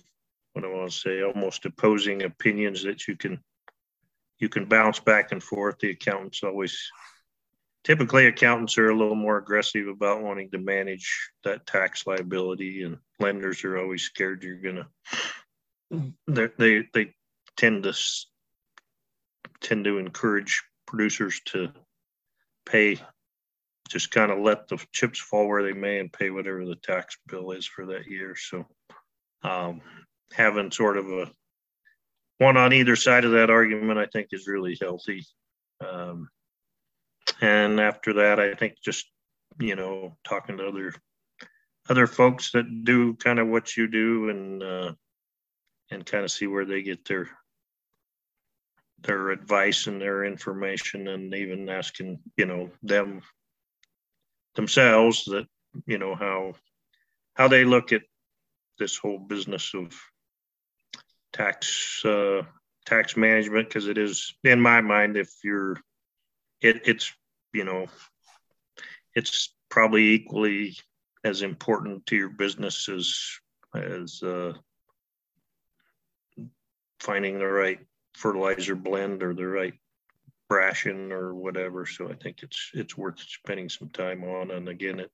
what 0.61 0.69
I 0.69 0.73
want 0.73 0.91
to 0.91 0.97
say, 0.97 1.21
almost 1.21 1.65
opposing 1.65 2.23
opinions 2.23 2.83
that 2.83 3.07
you 3.07 3.15
can 3.15 3.39
you 4.39 4.49
can 4.49 4.65
bounce 4.65 4.99
back 4.99 5.31
and 5.31 5.43
forth. 5.43 5.79
The 5.79 5.89
accountant's 5.89 6.43
always 6.43 6.77
typically 7.83 8.27
accountants 8.27 8.77
are 8.77 8.89
a 8.89 8.97
little 8.97 9.15
more 9.15 9.37
aggressive 9.37 9.87
about 9.87 10.21
wanting 10.21 10.49
to 10.51 10.57
manage 10.57 11.31
that 11.43 11.65
tax 11.65 12.05
liability 12.05 12.83
and 12.83 12.97
lenders 13.19 13.63
are 13.63 13.77
always 13.77 14.03
scared 14.03 14.43
you're 14.43 14.57
going 14.57 14.83
to 15.89 16.13
they 16.57 16.87
they 16.93 17.13
tend 17.57 17.83
to 17.83 17.93
tend 19.61 19.85
to 19.85 19.97
encourage 19.97 20.63
producers 20.85 21.41
to 21.45 21.71
pay 22.65 22.97
just 23.89 24.11
kind 24.11 24.31
of 24.31 24.39
let 24.39 24.67
the 24.67 24.77
chips 24.91 25.19
fall 25.19 25.47
where 25.47 25.63
they 25.63 25.73
may 25.73 25.99
and 25.99 26.13
pay 26.13 26.29
whatever 26.29 26.63
the 26.63 26.75
tax 26.75 27.17
bill 27.27 27.51
is 27.51 27.65
for 27.65 27.87
that 27.87 28.05
year. 28.05 28.35
So 28.35 28.67
um, 29.41 29.81
having 30.33 30.71
sort 30.71 30.97
of 30.97 31.09
a 31.09 31.31
one 32.37 32.57
on 32.57 32.71
either 32.73 32.95
side 32.95 33.25
of 33.25 33.31
that 33.31 33.49
argument, 33.49 33.99
I 33.99 34.05
think, 34.05 34.29
is 34.31 34.47
really 34.47 34.77
healthy. 34.79 35.25
Um, 35.85 36.29
and 37.41 37.79
after 37.79 38.13
that, 38.13 38.39
I 38.39 38.53
think 38.53 38.75
just 38.83 39.05
you 39.59 39.75
know 39.75 40.17
talking 40.23 40.57
to 40.57 40.67
other 40.67 40.93
other 41.89 42.07
folks 42.07 42.51
that 42.51 42.83
do 42.83 43.15
kind 43.15 43.39
of 43.39 43.47
what 43.47 43.75
you 43.75 43.87
do 43.87 44.29
and 44.29 44.63
uh, 44.63 44.93
and 45.91 46.05
kind 46.05 46.23
of 46.23 46.31
see 46.31 46.47
where 46.47 46.65
they 46.65 46.81
get 46.81 47.05
their 47.05 47.29
their 49.01 49.29
advice 49.29 49.87
and 49.87 50.01
their 50.01 50.25
information 50.25 51.07
and 51.07 51.33
even 51.33 51.69
asking 51.69 52.19
you 52.37 52.45
know 52.45 52.69
them 52.83 53.21
themselves 54.55 55.23
that 55.25 55.47
you 55.85 55.97
know 55.97 56.15
how 56.15 56.53
how 57.35 57.47
they 57.47 57.63
look 57.63 57.91
at 57.93 58.01
this 58.77 58.97
whole 58.97 59.19
business 59.19 59.73
of 59.73 59.95
tax 61.33 62.03
uh, 62.05 62.41
tax 62.85 63.15
management 63.15 63.67
because 63.67 63.87
it 63.87 63.97
is 63.97 64.33
in 64.43 64.59
my 64.59 64.81
mind 64.81 65.17
if 65.17 65.31
you're 65.43 65.77
it, 66.61 66.81
it's 66.85 67.13
you 67.53 67.63
know 67.63 67.87
it's 69.15 69.53
probably 69.69 70.13
equally 70.13 70.77
as 71.23 71.41
important 71.41 72.05
to 72.07 72.15
your 72.15 72.29
business 72.29 72.89
as 72.89 73.15
as 73.75 74.21
uh, 74.23 74.53
finding 76.99 77.37
the 77.37 77.45
right 77.45 77.79
fertilizer 78.15 78.75
blend 78.75 79.23
or 79.23 79.33
the 79.33 79.47
right 79.47 79.73
ration 80.49 81.11
or 81.11 81.35
whatever. 81.35 81.85
So 81.85 82.09
I 82.09 82.15
think 82.15 82.43
it's 82.43 82.71
it's 82.73 82.97
worth 82.97 83.19
spending 83.19 83.69
some 83.69 83.89
time 83.89 84.23
on. 84.23 84.51
And 84.51 84.67
again, 84.67 84.99
it 84.99 85.11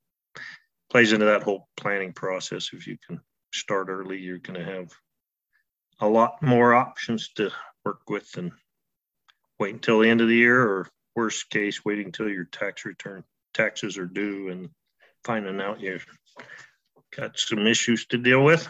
plays 0.90 1.14
into 1.14 1.26
that 1.26 1.44
whole 1.44 1.68
planning 1.76 2.14
process. 2.14 2.70
If 2.74 2.88
you 2.88 2.98
can 3.06 3.20
start 3.54 3.90
early, 3.90 4.20
you're 4.20 4.40
going 4.40 4.60
to 4.60 4.66
have 4.66 4.92
a 6.00 6.08
lot 6.08 6.42
more 6.42 6.74
options 6.74 7.30
to 7.36 7.52
work 7.84 8.10
with 8.10 8.32
than 8.34 8.52
wait 9.60 9.74
until 9.74 10.00
the 10.00 10.10
end 10.10 10.22
of 10.22 10.28
the 10.28 10.36
year 10.36 10.62
or 10.62 10.88
worst 11.16 11.50
case 11.50 11.86
waiting 11.86 12.08
until 12.08 12.30
your 12.30 12.46
tax 12.46 12.86
return 12.86 13.24
taxes 13.54 13.98
are 13.98 14.06
due 14.06 14.50
and 14.50 14.70
finding 15.24 15.62
out 15.62 15.80
you've 15.80 16.06
got 17.16 17.40
some 17.40 17.66
issues 17.66 18.06
to 18.08 18.18
deal 18.18 18.44
with 18.44 18.68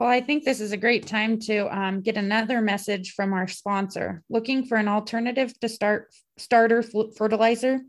well, 0.00 0.08
I 0.08 0.22
think 0.22 0.44
this 0.44 0.62
is 0.62 0.72
a 0.72 0.78
great 0.78 1.06
time 1.06 1.38
to 1.40 1.78
um, 1.78 2.00
get 2.00 2.16
another 2.16 2.62
message 2.62 3.12
from 3.12 3.34
our 3.34 3.46
sponsor. 3.46 4.22
Looking 4.30 4.64
for 4.64 4.78
an 4.78 4.88
alternative 4.88 5.52
to 5.60 5.68
start 5.68 6.14
starter 6.38 6.82
fertilizer, 6.82 7.80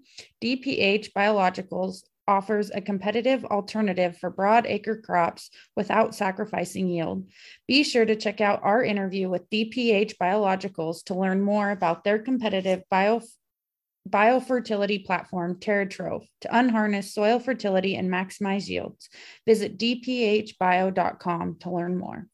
DPH 0.43 1.13
Biologicals 1.13 2.01
offers 2.31 2.71
a 2.71 2.79
competitive 2.79 3.43
alternative 3.43 4.17
for 4.17 4.29
broad 4.29 4.65
acre 4.65 4.95
crops 4.95 5.49
without 5.75 6.15
sacrificing 6.15 6.87
yield. 6.87 7.27
Be 7.67 7.83
sure 7.83 8.05
to 8.05 8.15
check 8.15 8.39
out 8.39 8.61
our 8.63 8.81
interview 8.81 9.29
with 9.29 9.49
DPH 9.49 10.15
Biologicals 10.15 11.03
to 11.05 11.13
learn 11.13 11.41
more 11.41 11.69
about 11.69 12.05
their 12.05 12.19
competitive 12.19 12.83
bio 12.89 13.21
biofertility 14.09 15.05
platform 15.05 15.59
TerraTrove 15.59 16.25
to 16.41 16.57
unharness 16.57 17.13
soil 17.13 17.39
fertility 17.39 17.95
and 17.95 18.09
maximize 18.09 18.67
yields. 18.67 19.09
Visit 19.45 19.77
dphbio.com 19.77 21.57
to 21.59 21.69
learn 21.69 21.97
more. 21.97 22.27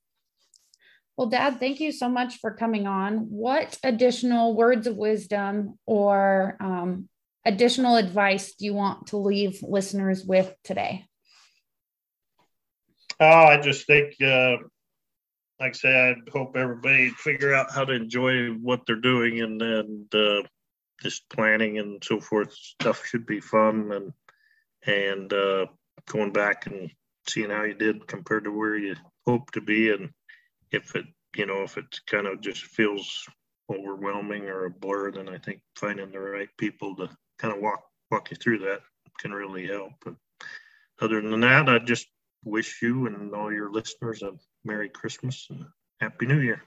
Well, 1.17 1.27
Dad, 1.27 1.59
thank 1.59 1.79
you 1.79 1.91
so 1.91 2.07
much 2.07 2.37
for 2.37 2.51
coming 2.51 2.85
on. 2.85 3.31
What 3.31 3.79
additional 3.83 4.55
words 4.55 4.85
of 4.85 4.95
wisdom 4.95 5.79
or 5.87 6.55
um, 6.61 7.09
additional 7.47 7.95
advice 7.95 8.53
do 8.55 8.65
you 8.65 8.73
want 8.73 9.07
to 9.07 9.17
leave 9.17 9.63
listeners 9.63 10.23
with 10.25 10.53
today? 10.63 11.05
Oh, 13.19 13.25
I 13.25 13.59
just 13.59 13.87
think, 13.87 14.13
uh, 14.21 14.57
like 15.59 15.69
I 15.69 15.71
say, 15.71 16.09
I 16.09 16.15
hope 16.31 16.55
everybody 16.55 17.09
figure 17.09 17.55
out 17.55 17.71
how 17.71 17.85
to 17.85 17.93
enjoy 17.93 18.49
what 18.49 18.85
they're 18.85 18.97
doing 18.97 19.41
and 19.41 19.61
and 19.61 20.13
uh, 20.13 20.43
just 21.01 21.27
planning 21.29 21.79
and 21.79 22.03
so 22.03 22.19
forth 22.19 22.53
stuff 22.53 23.05
should 23.05 23.25
be 23.25 23.39
fun 23.39 23.91
and 23.91 24.13
and 24.85 25.33
uh, 25.33 25.65
going 26.05 26.31
back 26.31 26.67
and 26.67 26.91
seeing 27.27 27.49
how 27.49 27.63
you 27.63 27.73
did 27.73 28.07
compared 28.07 28.43
to 28.43 28.51
where 28.51 28.77
you 28.77 28.95
hope 29.25 29.51
to 29.51 29.61
be 29.61 29.91
and 29.91 30.09
if 30.71 30.95
it 30.95 31.05
you 31.35 31.45
know 31.45 31.63
if 31.63 31.77
it 31.77 31.99
kind 32.07 32.27
of 32.27 32.41
just 32.41 32.63
feels 32.63 33.27
overwhelming 33.69 34.45
or 34.45 34.65
a 34.65 34.69
blur 34.69 35.11
then 35.11 35.27
i 35.27 35.37
think 35.37 35.59
finding 35.75 36.11
the 36.11 36.19
right 36.19 36.49
people 36.57 36.95
to 36.95 37.09
kind 37.37 37.53
of 37.53 37.61
walk 37.61 37.83
walk 38.11 38.31
you 38.31 38.37
through 38.37 38.59
that. 38.59 38.81
Can 39.19 39.31
really 39.31 39.65
help 39.65 39.93
but 40.05 40.13
other 41.01 41.21
than 41.21 41.39
that 41.41 41.67
i 41.67 41.79
just 41.79 42.07
wish 42.45 42.81
you 42.83 43.07
and 43.07 43.33
all 43.33 43.51
your 43.51 43.71
listeners 43.71 44.21
a 44.21 44.31
merry 44.63 44.89
christmas 44.89 45.47
and 45.49 45.65
happy 45.99 46.27
new 46.27 46.39
year 46.39 46.61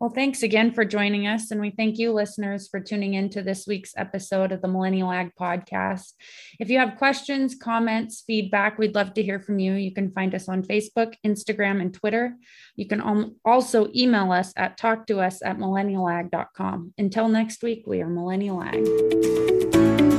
well, 0.00 0.10
thanks 0.10 0.42
again 0.42 0.72
for 0.72 0.84
joining 0.84 1.26
us. 1.26 1.50
And 1.50 1.60
we 1.60 1.70
thank 1.70 1.98
you, 1.98 2.12
listeners, 2.12 2.68
for 2.68 2.80
tuning 2.80 3.14
in 3.14 3.30
to 3.30 3.42
this 3.42 3.66
week's 3.66 3.94
episode 3.96 4.52
of 4.52 4.60
the 4.60 4.68
Millennial 4.68 5.10
Ag 5.10 5.30
Podcast. 5.40 6.12
If 6.58 6.68
you 6.68 6.78
have 6.78 6.96
questions, 6.96 7.54
comments, 7.54 8.22
feedback, 8.26 8.78
we'd 8.78 8.94
love 8.94 9.14
to 9.14 9.22
hear 9.22 9.40
from 9.40 9.58
you. 9.58 9.74
You 9.74 9.94
can 9.94 10.10
find 10.10 10.34
us 10.34 10.48
on 10.48 10.62
Facebook, 10.62 11.14
Instagram, 11.24 11.80
and 11.80 11.94
Twitter. 11.94 12.36
You 12.76 12.86
can 12.86 13.34
also 13.44 13.88
email 13.94 14.32
us 14.32 14.52
at 14.56 14.78
talktous 14.78 15.38
at 15.44 15.58
millennialag.com. 15.58 16.94
Until 16.98 17.28
next 17.28 17.62
week, 17.62 17.84
we 17.86 18.02
are 18.02 18.08
Millennial 18.08 18.62
Ag. 18.62 20.13